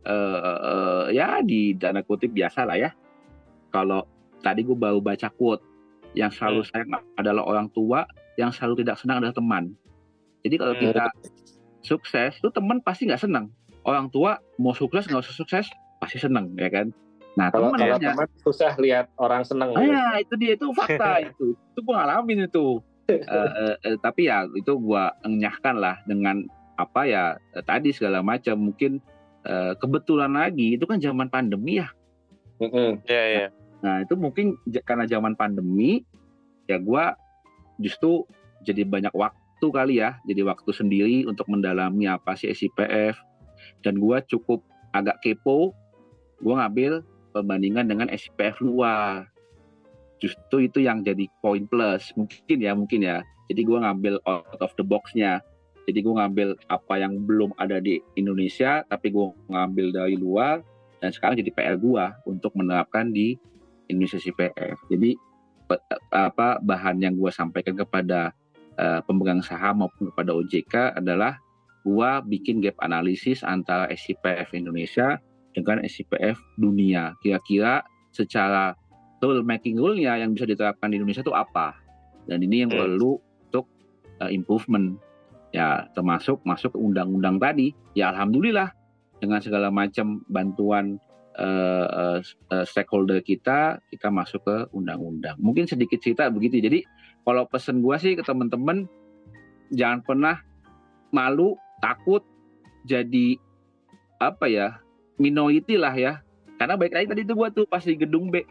[0.06, 2.92] uh, uh, ya di dana kutip biasa lah ya
[3.76, 4.08] kalau
[4.40, 5.60] tadi gua baru baca quote
[6.16, 6.70] yang selalu hmm.
[6.72, 8.08] sayang adalah orang tua
[8.40, 9.76] yang selalu tidak senang adalah teman
[10.48, 10.82] jadi kalau hmm.
[10.88, 11.06] kita
[11.84, 13.52] sukses tuh teman pasti nggak senang
[13.84, 15.68] orang tua mau sukses nggak usah sukses
[16.00, 16.96] pasti senang ya kan
[17.36, 19.76] Nah, kalau teman, teman susah lihat orang seneng.
[19.76, 21.52] Ah, ya, itu dia itu fakta itu.
[21.52, 22.80] Itu gue ngalamin itu.
[23.06, 26.42] uh, uh, uh, tapi ya itu gue enyahkan lah dengan
[26.74, 28.98] apa ya uh, tadi segala macam mungkin
[29.46, 31.92] uh, kebetulan lagi itu kan zaman pandemi ya.
[32.58, 32.90] Mm -hmm.
[33.06, 33.50] yeah, yeah.
[33.86, 36.02] Nah itu mungkin karena zaman pandemi
[36.66, 37.06] ya gue
[37.78, 38.26] justru
[38.66, 43.14] jadi banyak waktu kali ya jadi waktu sendiri untuk mendalami apa sih SIPF
[43.86, 45.78] dan gue cukup agak kepo
[46.42, 47.06] gue ngambil
[47.36, 49.28] perbandingan dengan SPF luar.
[50.24, 52.16] Justru itu yang jadi poin plus.
[52.16, 53.20] Mungkin ya mungkin ya.
[53.52, 55.44] Jadi gue ngambil out of the boxnya.
[55.86, 60.66] Jadi gue ngambil apa yang belum ada di Indonesia tapi gue ngambil dari luar
[60.98, 63.38] dan sekarang jadi PR gue untuk menerapkan di
[63.90, 65.18] Indonesia CPF jadi
[66.14, 68.32] apa bahan yang gue sampaikan kepada
[68.78, 71.42] uh, pemegang saham maupun kepada OJK adalah
[71.86, 75.22] gue bikin gap analisis antara SCPF Indonesia
[75.54, 77.14] dengan SCPF dunia.
[77.22, 78.74] Kira-kira secara
[79.22, 81.74] rule making rule-nya yang bisa diterapkan di Indonesia itu apa?
[82.30, 82.80] Dan ini yang hmm.
[82.82, 83.66] perlu untuk
[84.22, 84.98] uh, improvement.
[85.56, 87.72] Ya termasuk masuk ke undang-undang tadi.
[87.96, 88.76] Ya alhamdulillah
[89.24, 91.00] dengan segala macam bantuan
[91.40, 95.36] uh, uh, stakeholder kita kita masuk ke undang-undang.
[95.40, 96.60] Mungkin sedikit cerita begitu.
[96.64, 96.84] Jadi
[97.28, 98.88] kalau pesen gue sih ke teman-teman
[99.74, 100.36] jangan pernah
[101.10, 102.24] malu takut
[102.86, 103.40] jadi
[104.22, 104.80] apa ya
[105.20, 106.22] minority lah ya.
[106.56, 108.44] Karena baik lagi tadi itu gue tuh pas di gedung B.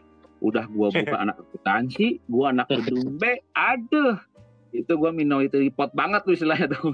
[0.43, 4.21] Udah gue buka anak akuntansi gue anak gedung B aduh.
[4.75, 6.91] Itu gue minority report banget tuh istilahnya tuh.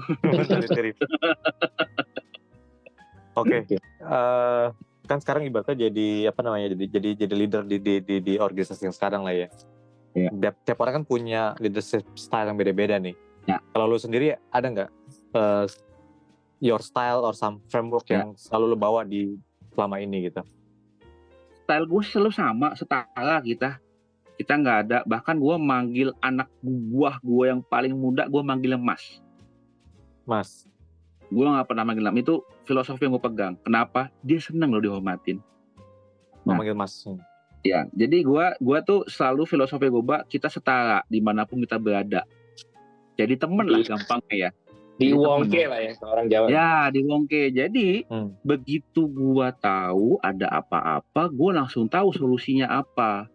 [3.32, 3.64] Oke.
[3.64, 3.80] Okay.
[4.04, 8.16] uh, eh, kan sekarang ibaratnya jadi apa namanya jadi jadi jadi leader di di di,
[8.22, 9.48] di organisasi yang sekarang lah ya
[10.14, 10.30] yeah.
[10.30, 13.16] tiap, tiap orang kan punya leadership style yang beda-beda nih
[13.50, 13.58] yeah.
[13.74, 14.90] kalau lu sendiri ada nggak
[15.34, 15.66] uh,
[16.62, 18.22] your style or some framework yeah.
[18.22, 19.34] yang selalu lu bawa di
[19.74, 20.42] selama ini gitu
[21.66, 23.82] style gue selalu sama setara kita
[24.38, 29.18] kita nggak ada bahkan gue manggil anak buah gue yang paling muda gue manggilnya mas
[30.22, 30.70] mas
[31.32, 33.54] gue nggak pernah manggil nama itu filosofi yang gue pegang.
[33.64, 34.12] Kenapa?
[34.20, 35.40] Dia seneng loh dihormatin.
[36.44, 37.06] Nah, manggil mas
[37.62, 41.78] ya jadi gue gua tuh selalu filosofi gue mbak kita setara di mana pun kita
[41.78, 42.26] berada.
[43.14, 44.50] Jadi temen lah gampangnya ya.
[44.98, 45.80] di Wongke lah.
[45.80, 46.46] ya orang Jawa.
[46.50, 47.54] Ya di Wongke.
[47.54, 48.42] Jadi hmm.
[48.42, 53.30] begitu gue tahu ada apa-apa gue langsung tahu solusinya apa.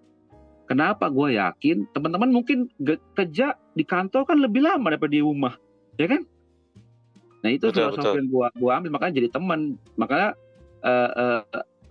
[0.67, 1.87] Kenapa gue yakin?
[1.95, 2.67] Teman-teman mungkin
[3.15, 5.55] kerja di kantor kan lebih lama daripada di rumah,
[5.95, 6.27] ya kan?
[7.47, 9.79] Nah itu betul, filosofi yang gue gua ambil makanya jadi teman.
[9.95, 10.35] Makanya
[10.83, 11.41] uh, uh,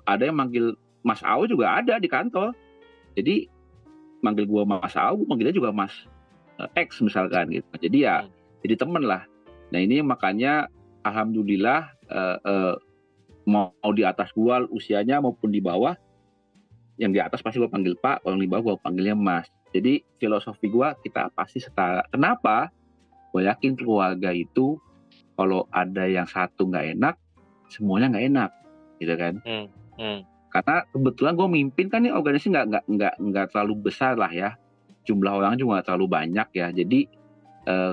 [0.04, 2.52] ada yang manggil Mas Au juga ada di kantor.
[3.16, 3.48] Jadi
[4.20, 6.04] manggil gue Mas Au, manggilnya juga Mas
[6.60, 7.64] uh, X misalkan gitu.
[7.80, 8.60] Jadi ya hmm.
[8.68, 9.24] jadi teman lah.
[9.72, 10.68] Nah ini makanya
[11.08, 12.76] alhamdulillah uh, uh,
[13.48, 15.96] mau di atas gua usianya maupun di bawah
[17.00, 19.48] yang di atas pasti gue panggil Pak, kalau di bawah gue panggilnya Mas.
[19.72, 22.00] Jadi filosofi gue kita pasti setara.
[22.08, 22.72] Kenapa?
[23.32, 24.80] Gue yakin keluarga itu
[25.36, 27.14] kalau ada yang satu nggak enak,
[27.68, 28.50] semuanya nggak enak,
[28.98, 29.34] gitu kan?
[29.44, 29.66] Hmm,
[30.00, 30.18] hmm.
[30.48, 34.56] Karena kebetulan gue mimpin kan ini organisasi nggak nggak nggak nggak terlalu besar lah ya,
[35.04, 36.66] jumlah orang juga nggak terlalu banyak ya.
[36.72, 37.00] Jadi
[37.68, 37.92] eh,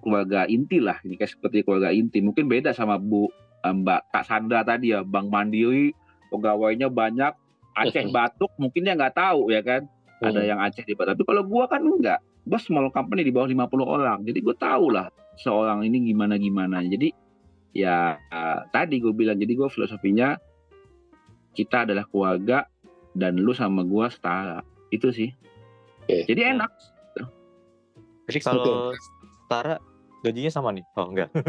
[0.00, 2.24] keluarga inti lah, ini kayak seperti keluarga inti.
[2.24, 3.28] Mungkin beda sama Bu
[3.62, 5.92] eh, Mbak Kak Sandra tadi ya, Bang Mandiri
[6.32, 7.32] pegawainya banyak,
[7.78, 10.28] Aceh Batuk mungkin dia nggak tahu ya kan hmm.
[10.28, 13.46] ada yang Aceh di Batuk tapi kalau gua kan enggak bos small company di bawah
[13.46, 17.14] 50 orang jadi gue tahu lah seorang ini gimana gimana jadi
[17.76, 20.34] ya uh, tadi gue bilang jadi gue filosofinya
[21.58, 22.70] kita adalah keluarga
[23.18, 24.62] dan lu sama gue setara.
[24.94, 25.34] Itu sih.
[26.06, 26.24] Okay.
[26.30, 26.70] jadi enak.
[28.30, 28.94] Jadi kalau
[29.44, 29.82] setara
[30.22, 30.86] gajinya sama nih?
[30.94, 31.28] Oh enggak.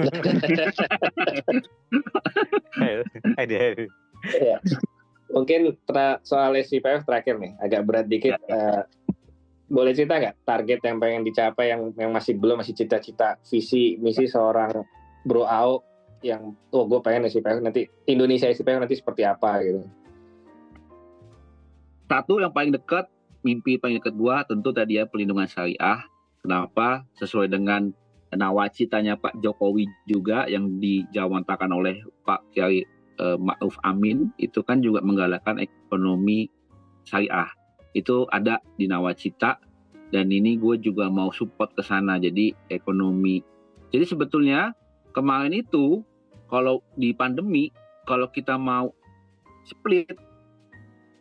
[2.80, 3.04] Eh,
[5.32, 5.76] mungkin
[6.24, 8.40] soal SCPF terakhir nih agak berat dikit.
[8.48, 8.84] Uh,
[9.70, 14.26] boleh cerita nggak target yang pengen dicapai yang yang masih belum masih cita-cita visi misi
[14.26, 14.74] seorang
[15.22, 15.86] Bro Ao
[16.26, 19.86] yang oh gue pengen SCPF nanti Indonesia SCPF nanti seperti apa gitu.
[22.10, 23.06] Satu yang paling dekat
[23.46, 26.02] mimpi paling dekat gua tentu tadi ya pelindungan syariah.
[26.42, 27.06] Kenapa?
[27.20, 27.92] Sesuai dengan
[28.34, 32.86] nawacitanya Pak Jokowi juga yang dijawantakan oleh Pak Kiai
[33.20, 36.48] uh, Ma'ruf Amin itu kan juga menggalakkan ekonomi
[37.06, 37.50] syariah.
[37.94, 39.58] Itu ada di Nawacita
[40.10, 43.42] dan ini gue juga mau support ke sana jadi ekonomi.
[43.94, 44.74] Jadi sebetulnya
[45.14, 46.02] kemarin itu
[46.50, 47.70] kalau di pandemi
[48.10, 48.90] kalau kita mau
[49.66, 50.18] split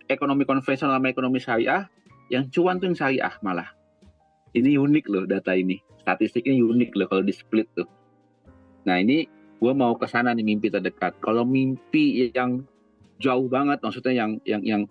[0.08, 1.84] ekonomi konvensional sama ekonomi syariah
[2.32, 3.68] yang cuan tuh yang syariah malah.
[4.56, 5.76] Ini unik loh data ini.
[6.00, 7.88] Statistiknya unik loh kalau di split tuh.
[8.88, 9.28] Nah ini
[9.60, 11.20] gue mau ke sana nih mimpi terdekat.
[11.20, 12.64] Kalau mimpi yang
[13.20, 14.82] jauh banget, maksudnya yang yang yang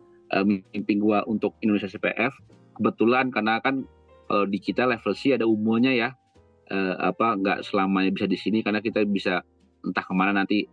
[0.43, 2.35] mimpi gue untuk Indonesia CPF,
[2.75, 3.87] kebetulan karena kan
[4.27, 6.09] kalau di kita level C ada umurnya ya,
[6.71, 9.39] uh, apa nggak selamanya bisa di sini karena kita bisa
[9.87, 10.67] entah ke mana nanti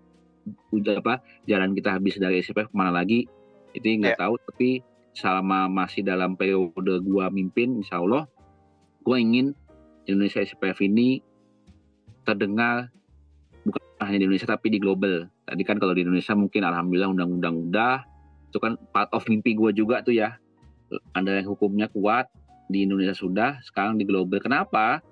[0.74, 3.24] udah apa jalan kita habis dari CPF ke mana lagi
[3.72, 4.20] itu nggak yeah.
[4.20, 4.70] tahu tapi
[5.14, 8.28] selama masih dalam periode gue mimpin insya Allah
[9.06, 9.54] gue ingin
[10.04, 11.22] Indonesia SPF ini
[12.26, 12.92] terdengar
[14.04, 15.28] hanya di Indonesia tapi di global.
[15.44, 18.04] Tadi kan kalau di Indonesia mungkin alhamdulillah undang-undang udah
[18.54, 20.38] itu kan part of mimpi gue juga tuh ya.
[21.10, 22.30] Ada yang hukumnya kuat
[22.70, 24.38] di Indonesia sudah, sekarang di global.
[24.38, 25.02] Kenapa?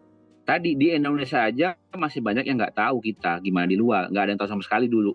[0.46, 4.30] Tadi di Indonesia aja masih banyak yang nggak tahu kita gimana di luar, nggak ada
[4.30, 5.10] yang tahu sama sekali dulu.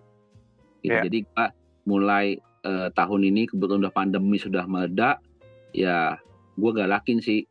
[0.84, 0.92] Gitu.
[0.92, 1.08] Yeah.
[1.08, 1.46] Jadi kita
[1.88, 2.36] mulai
[2.68, 5.24] eh, tahun ini kebetulan udah pandemi sudah meledak,
[5.72, 6.20] ya
[6.60, 7.48] gue galakin sih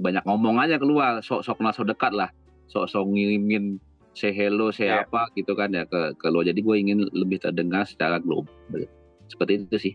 [0.00, 2.32] banyak ngomong aja keluar, sok-sok kenal sok dekat lah,
[2.72, 3.76] sok-sok ngirimin
[4.16, 5.04] say hello, say Yeah.
[5.04, 6.48] apa gitu kan ya ke ke luar.
[6.48, 8.48] Jadi gue ingin lebih terdengar secara global.
[9.28, 9.94] Seperti itu sih.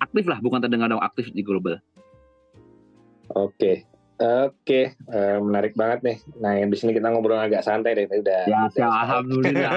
[0.00, 1.80] Aktif lah, bukan terdengar dong aktif di global.
[3.32, 3.86] Oke.
[4.20, 6.18] Oke, Eh, menarik banget nih.
[6.44, 8.44] Nah, yang di sini kita ngobrol agak santai deh, udah.
[8.44, 9.72] Ya, udah alhamdulillah.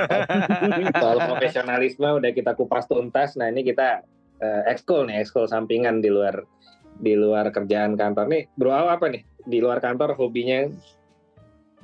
[0.99, 3.39] soal profesionalisme udah kita kupas tuntas.
[3.39, 4.03] Nah, ini kita
[4.43, 6.43] eh, ekskul nih, ekskul sampingan di luar
[6.99, 8.43] di luar kerjaan kantor nih.
[8.59, 9.23] Bro apa nih?
[9.47, 10.67] Di luar kantor hobinya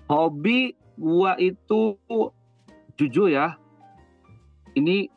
[0.09, 1.95] Hobi gua itu
[2.97, 3.55] jujur ya,
[4.73, 5.07] ini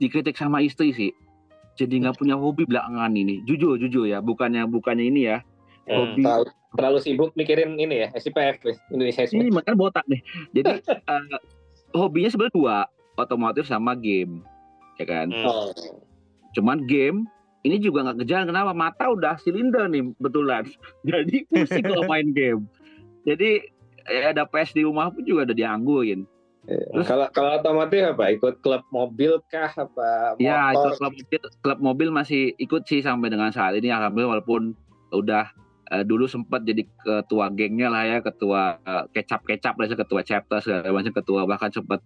[0.00, 1.12] dikritik sama istri sih.
[1.76, 3.40] Jadi nggak punya hobi belakangan ini.
[3.48, 4.20] Jujur, jujur ya.
[4.20, 5.38] Bukannya bukannya ini ya.
[5.88, 6.22] Hobi.
[6.22, 6.46] terlalu,
[6.78, 10.20] terlalu sibuk mikirin ini ya, SIPF nih, Indonesia Ini makan botak nih.
[10.54, 10.78] Jadi
[11.10, 11.42] eh,
[11.90, 12.78] hobinya sebenarnya dua,
[13.18, 14.46] otomotif sama game,
[15.02, 15.26] ya kan.
[15.34, 15.42] Hmm.
[15.42, 15.74] Oh.
[16.54, 17.26] Cuman game
[17.62, 20.66] ini juga nggak kejalan kenapa mata udah silinder nih betulan.
[21.08, 22.62] Jadi pusing kalau main game.
[23.26, 23.66] Jadi
[24.06, 26.26] eh, ada PS di rumah pun juga udah dianggurin.
[26.62, 28.30] Terus- Kalau kalau otomotif apa?
[28.30, 30.94] Ikut klub mobil kah apa Ya, itu motor?
[30.94, 33.90] klub mobil, klub mobil masih ikut sih sampai dengan saat ini.
[33.90, 34.78] Alhamdulillah walaupun
[35.10, 35.50] udah
[35.90, 40.94] eh, dulu sempat jadi ketua gengnya lah ya, ketua eh, kecap-kecap lah ketua chapter segala
[40.94, 41.98] macam, ketua bahkan sempat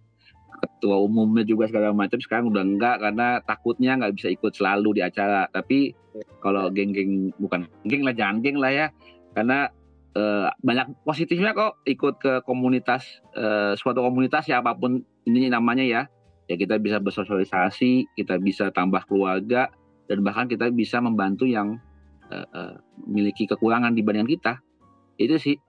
[0.57, 2.17] ketua umumnya juga segala macam.
[2.17, 5.45] Sekarang udah enggak karena takutnya nggak bisa ikut selalu di acara.
[5.53, 5.93] Tapi
[6.41, 8.87] kalau geng-geng bukan geng lah jangan geng lah ya.
[9.37, 9.69] Karena
[10.17, 15.85] eh, banyak positifnya kok ikut ke komunitas eh, suatu komunitas ya apa pun ini namanya
[15.85, 16.01] ya
[16.47, 19.67] ya kita bisa bersosialisasi, kita bisa tambah keluarga,
[20.07, 21.75] dan bahkan kita bisa membantu yang
[22.31, 24.59] eh, eh, memiliki kekurangan dibanding kita.
[25.19, 25.59] Itu sih.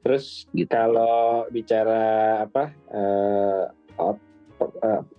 [0.00, 0.70] Terus Gitu.
[0.70, 3.64] kalau bicara apa eh,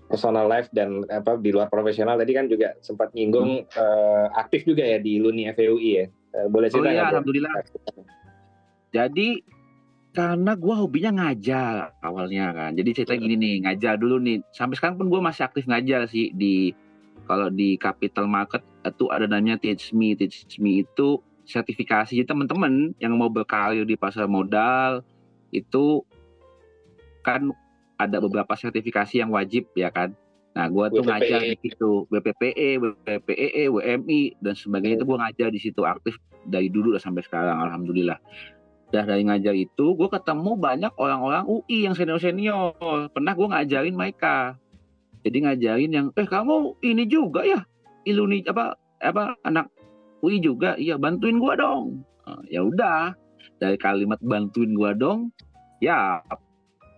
[0.10, 4.82] personal life dan apa di luar profesional tadi kan juga sempat nyinggung eh, aktif juga
[4.82, 6.06] ya di Luni FEUI ya.
[6.10, 6.82] Eh, boleh Hmm.
[6.82, 8.17] Oh cerita iya, nggak, Bro?
[8.98, 9.46] Jadi
[10.18, 12.74] karena gua hobinya ngajar awalnya kan.
[12.74, 14.42] Jadi cerita gini nih, ngajar dulu nih.
[14.50, 16.74] Sampai sekarang pun gua masih aktif ngajar sih di
[17.30, 20.18] kalau di capital market itu ada namanya Teach Me.
[20.18, 22.18] Teach Me itu sertifikasi.
[22.18, 25.06] Jadi teman-teman yang mau berkarir di pasar modal
[25.54, 26.02] itu
[27.22, 27.54] kan
[28.02, 30.18] ada beberapa sertifikasi yang wajib ya kan.
[30.58, 31.14] Nah, gua tuh WPPE.
[31.14, 36.18] ngajar di situ BPPE, BPPE, WMI dan sebagainya itu gua ngajar di situ aktif
[36.50, 38.18] dari dulu sampai sekarang alhamdulillah.
[38.88, 42.76] Dah dari ngajar itu gue ketemu banyak orang-orang UI yang senior-senior.
[43.12, 44.56] Pernah gue ngajarin mereka.
[45.28, 47.60] Jadi ngajarin yang eh kamu ini juga ya
[48.08, 49.68] iluni apa apa anak
[50.24, 52.02] UI juga iya bantuin gua dong.
[52.24, 53.12] Nah, ya udah
[53.60, 55.36] dari kalimat bantuin gua dong
[55.84, 56.24] ya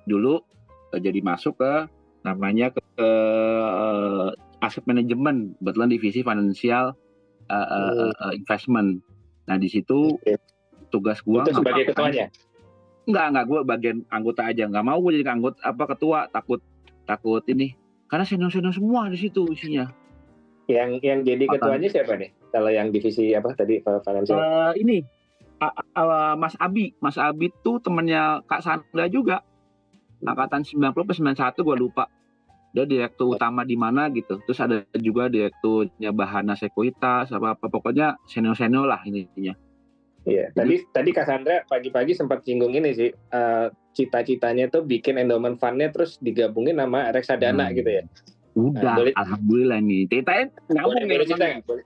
[0.06, 0.40] dulu
[0.94, 1.74] eh, jadi masuk ke
[2.22, 4.28] namanya ke, ke eh,
[4.62, 6.94] aset manajemen kebetulan divisi financial
[7.50, 8.14] eh, eh, Hmm.
[8.14, 9.02] eh, investment.
[9.50, 10.38] Nah di situ Oke.
[10.90, 12.28] Tugas gua Itu sebagai ketuanya.
[13.10, 14.70] Enggak, enggak, gue bagian anggota aja.
[14.70, 16.62] Enggak mau gue jadi anggota apa ketua, takut
[17.10, 17.74] takut ini.
[18.06, 19.90] Karena senior-senior semua di situ isinya.
[20.70, 22.30] Yang yang jadi ketuanya siapa nih?
[22.54, 24.38] Kalau yang divisi apa tadi financial?
[24.38, 25.02] Eh, ini
[25.58, 29.42] a- a- Mas Abi, Mas Abi tuh temennya Kak Sandra juga.
[30.22, 32.06] Angkatan 90 atau 91 gue lupa.
[32.70, 34.38] Dia direktur utama di mana gitu.
[34.46, 39.58] Terus ada juga direkturnya Bahana Sekuritas apa apa pokoknya senior-senior lah intinya.
[40.24, 40.52] Iya.
[40.52, 43.10] Tadi tadi Cassandra pagi-pagi sempat singgung ini sih.
[43.10, 47.76] eh, cita-citanya tuh bikin endowment fund-nya terus digabungin sama reksadana Hmm.
[47.76, 48.04] gitu ya.
[48.56, 50.02] Udah, boleh- alhamdulillah nih.
[50.06, 51.54] Ceritanya nyambung Boleh, nih, boleh nggak?
[51.64, 51.84] Boleh.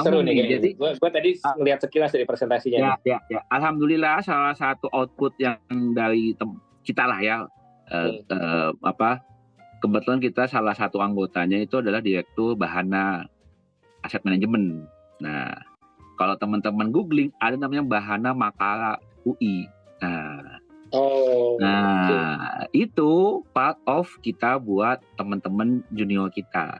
[0.00, 2.78] Seru nih jadi- Gua, gua tadi ngeliat sekilas dari presentasinya.
[2.78, 2.98] Ya, nih.
[3.04, 3.40] ya, ya.
[3.50, 5.58] Alhamdulillah salah satu output yang
[5.92, 7.36] dari tem- kita lah ya,
[7.90, 8.16] Hmm.
[8.24, 9.20] eh, apa?
[9.78, 13.28] Kebetulan kita salah satu anggotanya itu adalah direktur Bahana
[14.00, 14.88] Aset Manajemen.
[15.20, 15.52] Nah,
[16.14, 19.66] kalau teman-teman googling ada namanya Bahana Makara UI.
[20.02, 21.58] Nah, Oh.
[21.58, 26.78] Nah, itu part of kita buat teman-teman junior kita.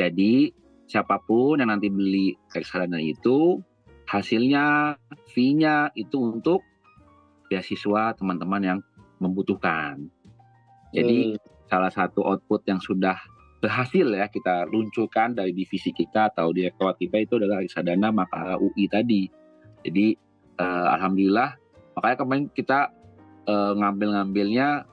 [0.00, 0.48] Jadi,
[0.88, 3.60] siapa pun yang nanti beli reksadana itu,
[4.08, 4.96] hasilnya,
[5.28, 6.64] fee-nya itu untuk
[7.52, 8.78] beasiswa teman-teman yang
[9.20, 10.08] membutuhkan.
[10.96, 11.40] Jadi, Hmm.
[11.68, 13.20] salah satu output yang sudah
[13.64, 18.84] berhasil ya kita luncurkan dari divisi kita atau direktorat kita itu adalah reksadana Makara UI
[18.92, 19.24] tadi.
[19.80, 20.12] Jadi
[20.60, 21.56] eh, alhamdulillah
[21.96, 22.92] makanya kemarin kita
[23.48, 24.84] eh, ngambil-ngambilnya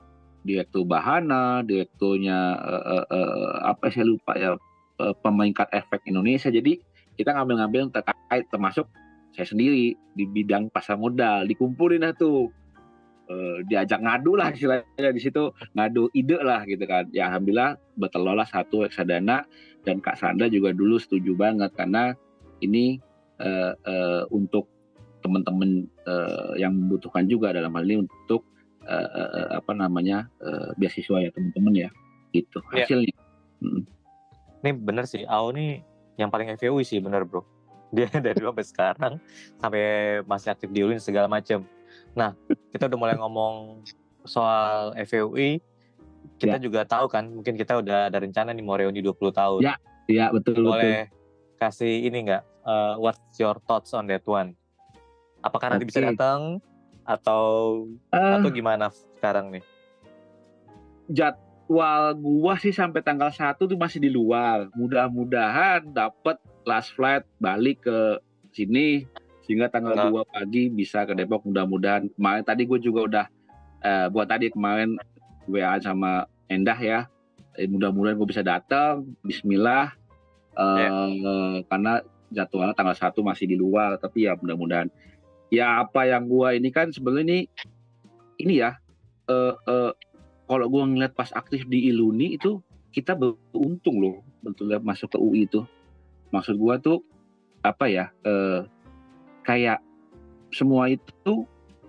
[0.42, 4.58] direktur Bahana, direkturnya uh, uh, uh, apa saya lupa ya
[4.98, 6.50] uh, pemeringkat efek Indonesia.
[6.50, 6.82] Jadi
[7.14, 8.90] kita ngambil-ngambil terkait termasuk
[9.32, 12.61] saya sendiri di bidang pasar modal dikumpulin tuh uh,
[13.66, 18.84] diajak ngadu lah istilahnya di situ ngadu ide lah gitu kan ya alhamdulillah bertelurlah satu
[18.86, 19.46] reksadana
[19.82, 22.14] dan Kak Sandra juga dulu setuju banget karena
[22.62, 23.02] ini
[23.42, 24.70] uh, uh, untuk
[25.22, 28.46] teman-teman uh, yang membutuhkan juga dalam hal ini untuk
[28.86, 31.88] uh, uh, apa namanya uh, beasiswa ya teman-teman ya
[32.34, 32.86] gitu iya.
[32.86, 33.14] hasilnya.
[33.14, 33.22] Ya.
[33.62, 33.82] Hmm.
[34.62, 35.82] Ini bener sih, AO nih
[36.18, 37.46] yang paling FVU sih bener bro.
[37.94, 39.14] Dia dari dulu sampai sekarang
[39.58, 39.82] sampai
[40.26, 41.62] masih aktif di UIN segala macam.
[42.12, 42.36] Nah
[42.72, 43.84] kita udah mulai ngomong
[44.24, 45.58] soal FVUI,
[46.38, 46.62] kita ya.
[46.62, 49.60] juga tahu kan mungkin kita udah ada rencana nih mau reuni 20 tahun.
[49.62, 49.74] Ya,
[50.10, 51.58] ya betul Boleh betul.
[51.58, 54.54] kasih ini nggak, uh, what's your thoughts on that one?
[55.42, 56.62] Apakah nanti bisa datang
[57.02, 59.64] atau uh, atau gimana sekarang nih?
[61.10, 64.70] Jadwal gua sih sampai tanggal 1 tuh masih di luar.
[64.74, 68.22] Mudah-mudahan dapat last flight balik ke
[68.54, 69.06] sini
[69.42, 70.10] sehingga tanggal nah.
[70.10, 72.08] 2 pagi bisa ke Depok mudah-mudahan.
[72.14, 73.26] Kemarin tadi gue juga udah
[73.82, 74.98] uh, buat tadi kemarin
[75.50, 77.10] WA sama Endah ya.
[77.58, 79.04] Eh, mudah-mudahan gue bisa datang.
[79.26, 79.94] Bismillah.
[80.52, 81.64] Uh, yeah.
[81.64, 84.88] karena jadwalnya tanggal 1 masih di luar tapi ya mudah-mudahan
[85.52, 87.40] ya apa yang gua ini kan sebenarnya ini
[88.40, 88.80] ini ya
[89.28, 89.92] uh, uh,
[90.48, 92.58] kalau gua ngeliat pas aktif di Iluni itu
[92.90, 95.62] kita beruntung loh betul masuk ke UI itu
[96.32, 97.04] maksud gua tuh
[97.62, 98.64] apa ya uh,
[99.42, 99.78] kayak
[100.52, 101.46] semua itu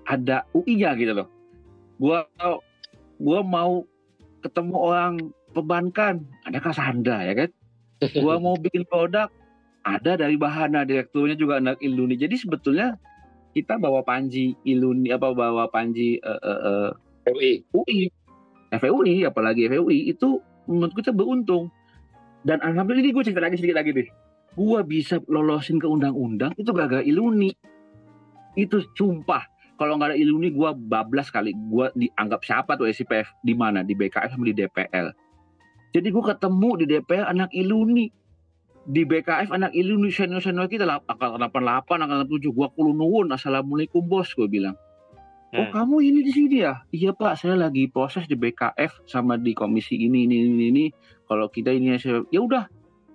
[0.08, 1.28] ada UI-nya gitu loh.
[2.00, 2.28] Gua
[3.22, 3.88] gua mau
[4.44, 5.14] ketemu orang
[5.56, 7.50] perbankan ada Sandra ya kan?
[8.20, 9.32] Gua mau bikin produk
[9.88, 12.20] ada dari Bahana direkturnya juga anak Iluni.
[12.20, 13.00] Jadi sebetulnya
[13.56, 16.90] kita bawa Panji Iluni apa bawa Panji uh, uh, uh,
[17.24, 18.12] FUI UI
[18.76, 21.72] FUI apalagi FUI itu menurut kita beruntung.
[22.44, 24.08] Dan alhamdulillah ini gue cerita lagi sedikit lagi deh
[24.54, 27.54] gue bisa lolosin ke undang-undang itu gagal Iluni.
[28.54, 29.50] Itu sumpah.
[29.78, 31.58] Kalau nggak ada Iluni gue bablas kali.
[31.58, 33.82] Gue dianggap siapa tuh SIPF di mana?
[33.82, 35.24] Di BKF sama di DPL
[35.94, 38.10] jadi gue ketemu di DPL anak Iluni.
[38.84, 44.04] Di BKF anak Indonesia senior senior kita angkatan 88 angkatan 7 gua kulo nuwun assalamualaikum
[44.04, 44.76] bos gue bilang.
[45.56, 45.72] Oh hmm.
[45.72, 46.84] kamu ini di sini ya?
[46.92, 47.40] Iya pak.
[47.40, 50.86] Saya lagi proses di BKF sama di komisi ini ini ini ini.
[51.30, 52.68] Kalau kita ini ya udah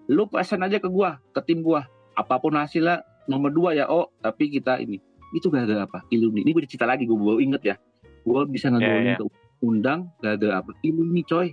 [0.09, 1.85] lu pesan aja ke gua ke tim gua.
[2.19, 4.99] Apa pun hasilnya nomor dua ya oh tapi kita ini.
[5.37, 7.77] Itu gak ada apa iluni ini gue cerita lagi gue baru inget ya.
[8.25, 9.19] Gue bisa ngegolin yeah, yeah.
[9.21, 9.25] ke
[9.61, 10.73] undang gak ada apa.
[10.81, 11.53] Iluni coy.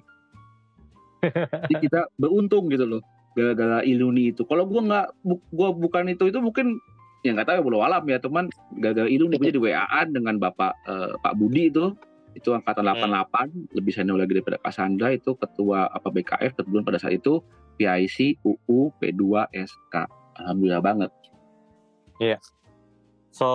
[1.67, 3.03] Jadi kita beruntung gitu loh
[3.35, 4.47] gara-gara Iluni itu.
[4.47, 6.79] Kalau gue nggak, bu, gue bukan itu itu mungkin
[7.21, 8.17] ya nggak tahu ya belum alam ya.
[8.23, 8.47] Teman
[8.79, 11.91] gara-gara Iluni gue jadi WA-an dengan bapak uh, Pak Budi itu.
[12.35, 13.75] Itu angkatan 88 hmm.
[13.79, 17.39] lebih senior lagi daripada Cassandra itu ketua apa BKF kebetulan pada saat itu
[17.77, 19.95] PIC UU P2 SK
[20.41, 21.11] alhamdulillah banget
[22.19, 22.39] iya yeah.
[23.31, 23.47] so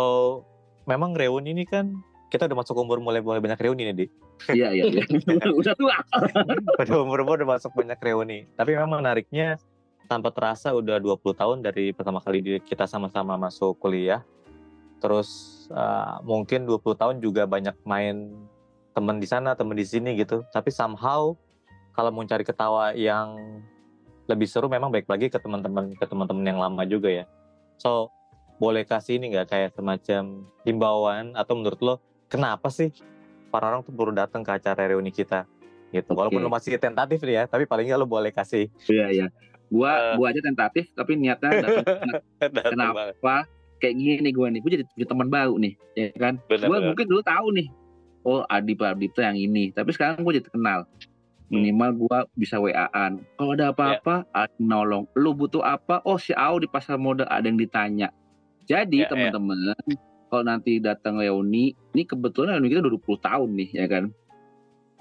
[0.84, 1.92] memang reuni ini kan
[2.30, 4.06] kita udah masuk umur mulai mulai banyak reuni nih di
[4.58, 5.04] iya iya iya
[5.60, 5.96] udah tua
[6.80, 9.60] udah umur umur udah masuk banyak reuni tapi memang menariknya
[10.10, 14.26] tanpa terasa udah 20 tahun dari pertama kali kita sama-sama masuk kuliah.
[14.98, 15.30] Terus
[15.70, 18.34] uh, mungkin 20 tahun juga banyak main
[18.90, 20.42] temen di sana, temen di sini gitu.
[20.50, 21.38] Tapi somehow
[21.94, 23.62] kalau mau cari ketawa yang
[24.30, 27.24] lebih seru memang baik lagi ke teman-teman ke teman-teman yang lama juga ya.
[27.82, 28.14] So
[28.62, 31.94] boleh kasih ini nggak kayak semacam himbauan atau menurut lo
[32.30, 32.94] kenapa sih
[33.50, 35.48] para orang tuh perlu datang ke acara reuni kita
[35.90, 36.14] gitu.
[36.14, 36.18] Okay.
[36.18, 38.70] Walaupun lo masih tentatif nih ya, tapi paling nggak lo boleh kasih.
[38.86, 39.26] Iya iya.
[39.70, 40.14] Gua uh.
[40.14, 42.70] gua aja tentatif tapi niatnya datang.
[42.70, 43.48] Kenapa?
[43.80, 46.36] Kayak gini gue nih, gue jadi punya teman baru nih, ya kan?
[46.52, 47.72] Gue mungkin dulu tahu nih,
[48.28, 50.84] oh Adi Pradipta yang ini, tapi sekarang gue jadi kenal.
[51.50, 51.66] Hmm.
[51.66, 53.26] Minimal gue bisa WA-an.
[53.34, 54.46] Kalau ada apa-apa, yeah.
[54.62, 55.10] Nolong.
[55.18, 55.98] Lu butuh apa?
[56.06, 58.14] Oh si Au di pasar modal ada yang ditanya.
[58.70, 59.34] Jadi yeah, ya.
[59.34, 59.98] teman-teman, yeah.
[60.30, 64.04] kalau nanti datang reuni, ini kebetulan reuni kita udah 20 tahun nih, ya kan?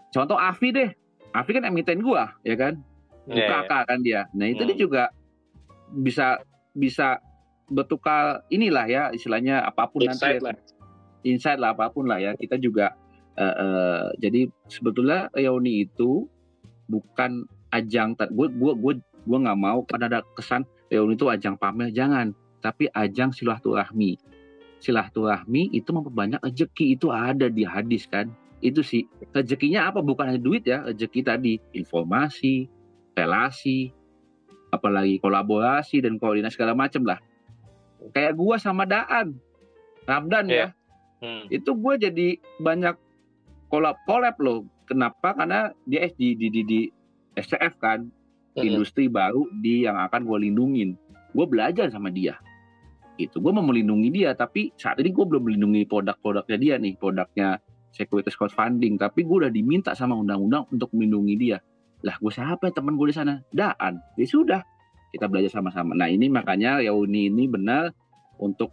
[0.10, 0.90] Contoh Afi deh.
[1.38, 2.82] Afi kan emiten gua, ya kan?
[3.30, 3.86] yeah, yeah.
[3.86, 4.26] kan dia.
[4.34, 4.70] Nah itu hmm.
[4.74, 5.04] dia juga
[5.94, 6.42] bisa
[6.74, 7.22] bisa
[7.70, 10.56] bertukar inilah ya istilahnya apa pun Inside nanti lah.
[11.22, 12.98] insight lah apa pun lah ya kita juga
[13.38, 16.26] uh, uh, jadi sebetulnya reuni itu
[16.90, 21.94] bukan ajang gue gue gue gue nggak mau pada ada kesan reuni itu ajang pamer
[21.94, 24.18] jangan tapi ajang silaturahmi
[24.82, 30.42] silaturahmi itu memperbanyak rezeki itu ada di hadis kan itu sih rezekinya apa bukan hanya
[30.42, 32.68] duit ya rezeki tadi informasi
[33.20, 33.92] relasi,
[34.72, 37.20] apalagi kolaborasi dan koordinasi segala macam lah.
[38.16, 39.36] Kayak gua sama Daan,
[40.08, 40.72] Ramdan yeah.
[41.20, 41.44] ya, hmm.
[41.52, 42.28] itu gue jadi
[42.64, 42.96] banyak
[43.68, 44.64] kolab kolab loh.
[44.90, 45.38] Kenapa?
[45.38, 46.80] Karena dia di di di, di
[47.38, 48.10] SCF kan
[48.58, 48.66] Mm-mm.
[48.66, 50.98] industri baru di yang akan gue lindungin.
[51.32, 52.42] Gue belajar sama dia.
[53.22, 57.62] Itu gue mau melindungi dia tapi saat ini gue belum melindungi produk-produknya dia nih produknya
[57.94, 61.58] securities crowdfunding tapi gue udah diminta sama undang-undang untuk melindungi dia.
[62.02, 63.38] Lah gue siapa teman gue di sana?
[63.54, 64.02] Daan.
[64.18, 64.62] Ya sudah
[65.14, 65.94] kita belajar sama-sama.
[65.94, 67.94] Nah ini makanya reuni ini benar
[68.40, 68.72] untuk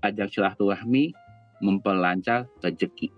[0.00, 1.10] ajak silaturahmi
[1.58, 3.10] memperlancar rezeki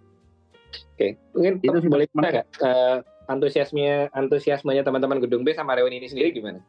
[0.70, 2.96] Oke, mungkin Itu sih, boleh kita nggak eh,
[3.30, 6.60] antusiasmenya antusiasmenya teman-teman Gedung B sama reuni ini sendiri gimana?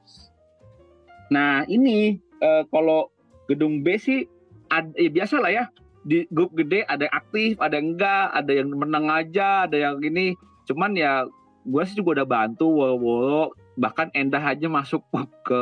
[1.31, 3.09] Nah ini eh, kalau
[3.47, 4.27] gedung B sih
[4.71, 5.65] ad, ya biasa lah ya
[6.01, 10.01] di grup gede ada yang aktif, ada yang enggak, ada yang menang aja, ada yang
[10.01, 10.33] ini.
[10.65, 11.29] Cuman ya
[11.61, 15.05] gue sih juga udah bantu woro-woro bahkan Endah aja masuk
[15.47, 15.61] ke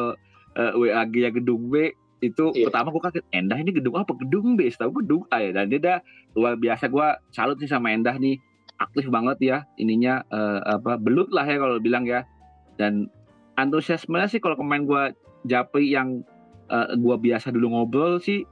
[0.55, 2.67] eh, WAG ya gedung B itu Iya.
[2.67, 4.11] pertama gue kaget Endah ini gedung apa?
[4.15, 5.97] Gedung B setahu gedung A ya dan dia udah
[6.35, 6.91] luar biasa.
[6.91, 8.39] Gue salut sih sama Endah nih
[8.79, 12.27] aktif banget ya ininya eh, apa belut lah ya kalau bilang ya.
[12.75, 13.07] Dan
[13.55, 15.03] antusiasmenya sih kalau kemarin gue
[15.47, 16.23] Japri yang
[16.67, 18.43] eh, gua biasa dulu ngobrol sih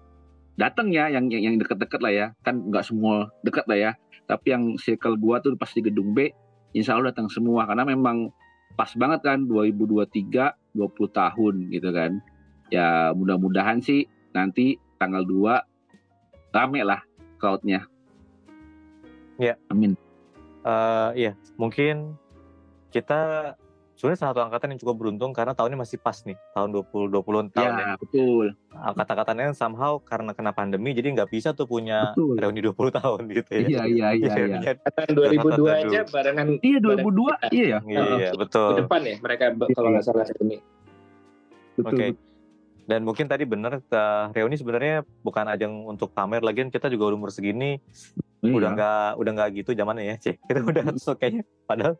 [0.57, 2.27] datang ya yang yang, yang deket-deket lah ya.
[2.47, 3.91] Kan nggak semua deket lah ya
[4.27, 6.31] tapi yang circle gua tuh pas di gedung B
[6.75, 7.63] insya Allah datang semua.
[7.67, 8.31] Karena memang
[8.75, 12.21] pas banget kan 2023 20 tahun gitu kan
[12.67, 15.61] ya mudah-mudahan sih nanti tanggal 2
[16.51, 17.01] rame lah
[17.35, 17.85] crowdnya
[19.37, 19.55] Iya.
[19.67, 19.93] amin
[20.59, 22.19] Eh, iya, mungkin
[22.89, 23.53] kita
[23.93, 27.71] sebenarnya satu angkatan yang cukup beruntung karena tahunnya masih pas nih, tahun 20 20 tahun
[27.71, 27.85] ya.
[27.85, 32.35] ya betul Angkatan-angkatannya somehow karena kena pandemi jadi nggak bisa tuh punya Betul.
[32.35, 33.59] reuni 20 tahun gitu ya.
[33.63, 35.65] iya iya iya iya reunian- Tahun 2002 Dulu.
[35.71, 38.67] aja barengan iya 2002 iya ya Iya, betul.
[38.67, 40.57] ke depan ya mereka b- kalau nggak salah ini.
[41.75, 42.05] betul Oke.
[42.87, 47.29] Dan mungkin tadi benar eh, reuni sebenarnya bukan ajang untuk pamer lagian kita juga umur
[47.29, 47.77] segini
[48.37, 48.53] Iya.
[48.53, 50.35] udah nggak udah nggak gitu zamannya ya, Cek.
[50.45, 51.97] Kita udah so kayaknya padahal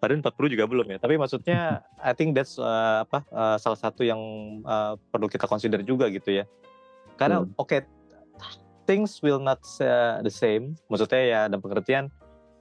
[0.00, 0.98] padahal 40 juga belum ya.
[1.02, 4.20] Tapi maksudnya I think that's eh, apa eh, salah satu yang
[4.62, 6.44] eh, perlu kita consider juga gitu ya.
[7.20, 7.52] Karena Hmm.
[7.60, 7.76] oke
[8.88, 9.60] things will not
[10.24, 10.80] the same.
[10.88, 12.08] Maksudnya ya dalam pengertian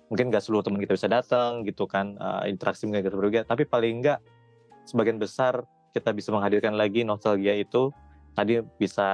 [0.10, 3.64] mungkin nggak seluruh teman kita bisa datang gitu kan eh, interaksi mungkin kita berbeda tapi
[3.64, 4.20] paling nggak
[4.90, 5.62] sebagian besar
[5.94, 7.94] kita bisa menghadirkan lagi nostalgia itu
[8.38, 9.08] tadi bisa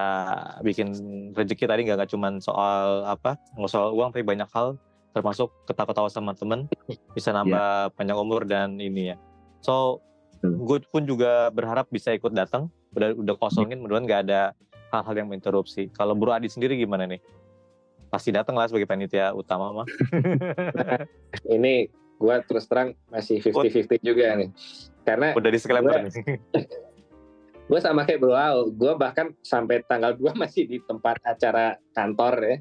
[0.61, 0.93] bikin
[1.33, 4.77] rezeki tadi nggak nggak cuman soal apa nggak soal uang tapi banyak hal
[5.15, 6.67] termasuk ketawa-ketawa sama temen
[7.15, 9.17] bisa nambah panjang umur dan ini ya.
[9.63, 10.03] So
[10.43, 14.41] gue pun juga berharap bisa ikut datang udah udah kosongin mudah-mudahan nggak ada
[14.91, 17.23] hal-hal yang menginterupsi kalau Bro Adi sendiri gimana nih?
[18.11, 19.87] Pasti datang lah sebagai panitia utama mah.
[21.55, 24.49] Ini gua terus terang masih 50-50 juga nih.
[25.05, 26.13] Karena udah disclaimer Gua- nih
[27.69, 32.33] gue sama kayak Bro Al, gue bahkan sampai tanggal 2 masih di tempat acara kantor
[32.45, 32.57] ya.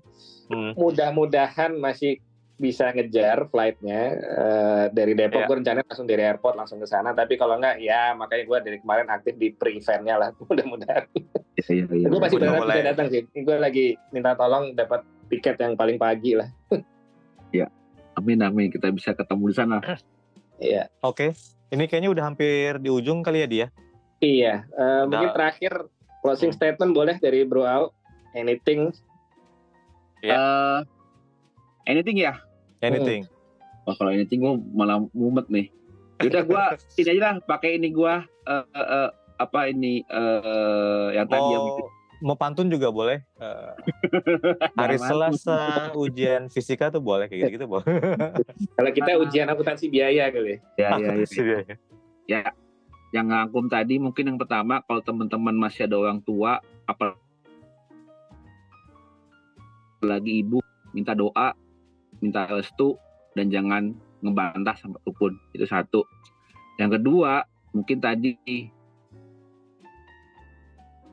[0.48, 0.72] Hmm.
[0.80, 2.24] Mudah-mudahan masih
[2.56, 5.44] bisa ngejar flightnya eh, dari Depok.
[5.44, 5.48] Iya.
[5.50, 7.12] Gue rencananya langsung dari airport langsung ke sana.
[7.12, 10.28] Tapi kalau nggak, ya makanya gue dari kemarin aktif di pre-eventnya lah.
[10.40, 11.04] Mudah-mudahan.
[11.60, 13.20] iya iya gue masih Udah berharap bisa datang sih.
[13.28, 16.48] Gue lagi minta tolong dapat tiket yang paling pagi lah.
[18.14, 19.76] amin amin kita bisa ketemu di sana
[20.62, 20.86] Iya.
[21.02, 21.34] oke
[21.74, 23.66] ini kayaknya udah hampir di ujung kali ya dia
[24.22, 24.64] Iya.
[24.72, 25.36] Eh, mungkin Udah.
[25.36, 25.72] terakhir
[26.24, 26.56] closing Hmm.
[26.56, 27.92] statement boleh dari Bro Al.
[28.32, 28.88] Anything?
[30.24, 30.32] Ya.
[30.32, 30.78] Eh,
[31.84, 32.40] anything ya
[32.80, 33.28] anything
[33.84, 35.68] Wah kalau anything gue malah mumet nih.
[36.24, 36.64] Yaudah gue
[37.04, 38.14] ini aja lah pakai ini gue
[38.48, 41.64] eh, eh, eh, apa ini eh yang tadi yang
[42.22, 43.72] mau pantun juga boleh Eh,
[44.78, 45.00] hari.
[45.00, 47.86] Selasa ujian fisika tuh boleh kayak gitu gitu boleh
[48.78, 50.60] Kalau kita ujian akuntansi biaya kali.
[50.78, 51.24] ya, ya, ya.
[51.24, 51.58] Iya,
[52.28, 52.42] iya.
[53.14, 57.14] yang ngangkum tadi mungkin yang pertama kalau teman-teman masih ada orang tua apa
[60.02, 60.58] lagi ibu
[60.90, 61.54] minta doa
[62.18, 62.98] minta restu
[63.38, 66.02] dan jangan ngebantah sama pun itu satu
[66.76, 68.34] yang kedua mungkin tadi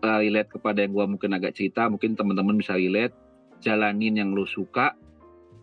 [0.04, 3.16] uh, relate kepada yang gua mungkin agak cerita mungkin teman-teman bisa relate
[3.62, 4.98] jalanin yang lu suka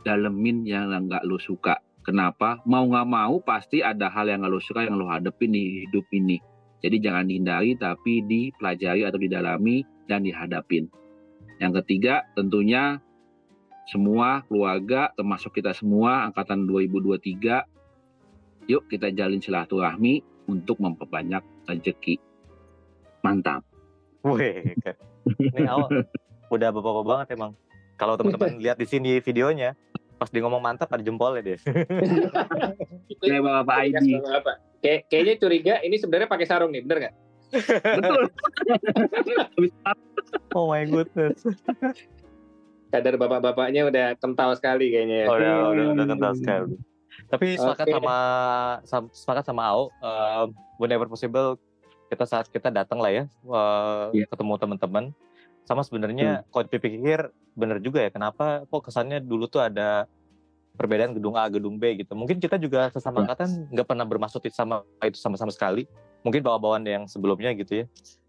[0.07, 2.65] dalemin yang nggak lu suka Kenapa?
[2.65, 6.09] Mau nggak mau pasti ada hal yang nggak lo suka yang lo hadepin di hidup
[6.17, 6.41] ini.
[6.81, 10.89] Jadi jangan dihindari tapi dipelajari atau didalami dan dihadapin.
[11.61, 12.97] Yang ketiga tentunya
[13.93, 22.17] semua keluarga termasuk kita semua angkatan 2023 yuk kita jalin silaturahmi untuk memperbanyak rezeki.
[23.21, 23.68] Mantap.
[24.27, 24.97] Wih, kan.
[25.39, 26.05] ini awal
[26.49, 27.53] udah bapak-bapak banget emang.
[27.99, 29.75] Kalau teman-teman lihat di sini videonya,
[30.19, 31.59] pas dia ngomong mantap ada jempolnya deh.
[33.23, 34.23] Kayak Bapak ID.
[34.79, 37.15] Kayak, kayaknya curiga ini sebenarnya pakai sarung nih, bener nggak?
[37.99, 38.25] Betul.
[40.59, 41.43] oh my goodness.
[42.89, 45.27] Kadar bapak-bapaknya udah kental sekali kayaknya ya.
[45.27, 46.75] Oh, udah, udah, udah kental sekali.
[47.27, 47.95] Tapi sepakat Oke.
[47.99, 48.17] sama
[48.87, 50.47] sam- sepakat sama Ao, uh,
[50.79, 51.59] whenever possible
[52.09, 54.27] kita saat kita datang lah ya, uh, Iya.
[54.29, 55.05] ketemu teman-teman.
[55.69, 60.09] Sama sebenarnya kalau dipikir bener juga ya, kenapa kok kesannya dulu tuh ada
[60.79, 62.17] perbedaan gedung A, gedung B gitu.
[62.17, 63.23] Mungkin kita juga sesama Iya.
[63.29, 65.85] angkatan nggak pernah bermaksud itu sama itu sama-sama sekali.
[66.25, 67.87] Mungkin bawa-bawaan yang sebelumnya gitu ya.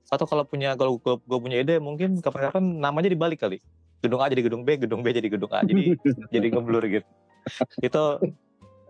[0.09, 3.61] Atau kalau punya kalau gue punya ide mungkin kapan-kapan namanya dibalik kali.
[4.03, 5.61] Gedung A jadi gedung B, gedung B jadi gedung A.
[5.63, 5.95] Jadi
[6.33, 7.07] jadi ngeblur gitu.
[7.79, 8.19] Itu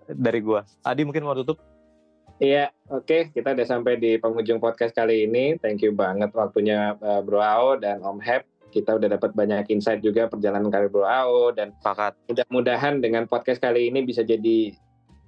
[0.10, 0.66] dari gua.
[0.82, 1.62] Adi mungkin mau tutup?
[2.40, 3.36] Iya, oke.
[3.36, 5.60] Kita udah sampai di penghujung podcast kali ini.
[5.60, 8.48] Thank you banget waktunya uh, Bro Ao dan Om Hep.
[8.72, 11.76] Kita udah dapat banyak insight juga perjalanan karir Bro Ao dan
[12.32, 14.72] mudah-mudahan dengan podcast kali ini bisa jadi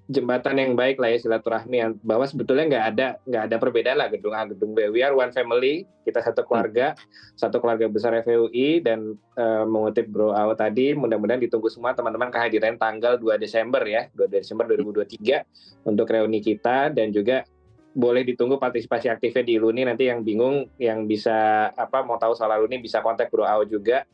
[0.10, 4.08] jembatan yang baik lah ya silaturahmi yang bahwa sebetulnya nggak ada nggak ada perbedaan lah
[4.10, 6.98] gedung A gedung B we are one family kita satu keluarga
[7.38, 12.76] satu keluarga besar FUI dan eh, mengutip Bro Ao tadi mudah-mudahan ditunggu semua teman-teman kehadiran
[12.76, 17.46] tanggal 2 Desember ya 2 Desember 2023 untuk reuni kita dan juga
[17.92, 22.56] boleh ditunggu partisipasi aktifnya di Luni nanti yang bingung yang bisa apa mau tahu soal
[22.64, 24.08] Luni bisa kontak Bro Ao juga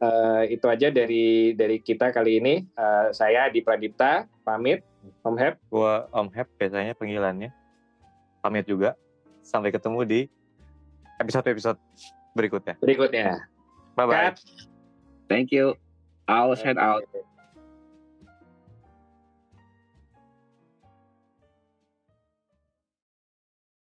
[0.00, 2.54] Eh, itu aja dari dari kita kali ini.
[2.64, 4.80] Eh, saya di Pradipta pamit.
[5.24, 5.54] Om Hep.
[5.68, 7.50] Gua Om Hep biasanya panggilannya.
[8.40, 8.96] Pamit juga.
[9.44, 10.20] Sampai ketemu di
[11.20, 11.78] episode-episode
[12.32, 12.74] berikutnya.
[12.80, 13.44] Berikutnya.
[13.96, 14.16] Bye bye.
[14.32, 14.36] Cut.
[15.28, 15.76] Thank you.
[16.30, 17.04] Out, head out.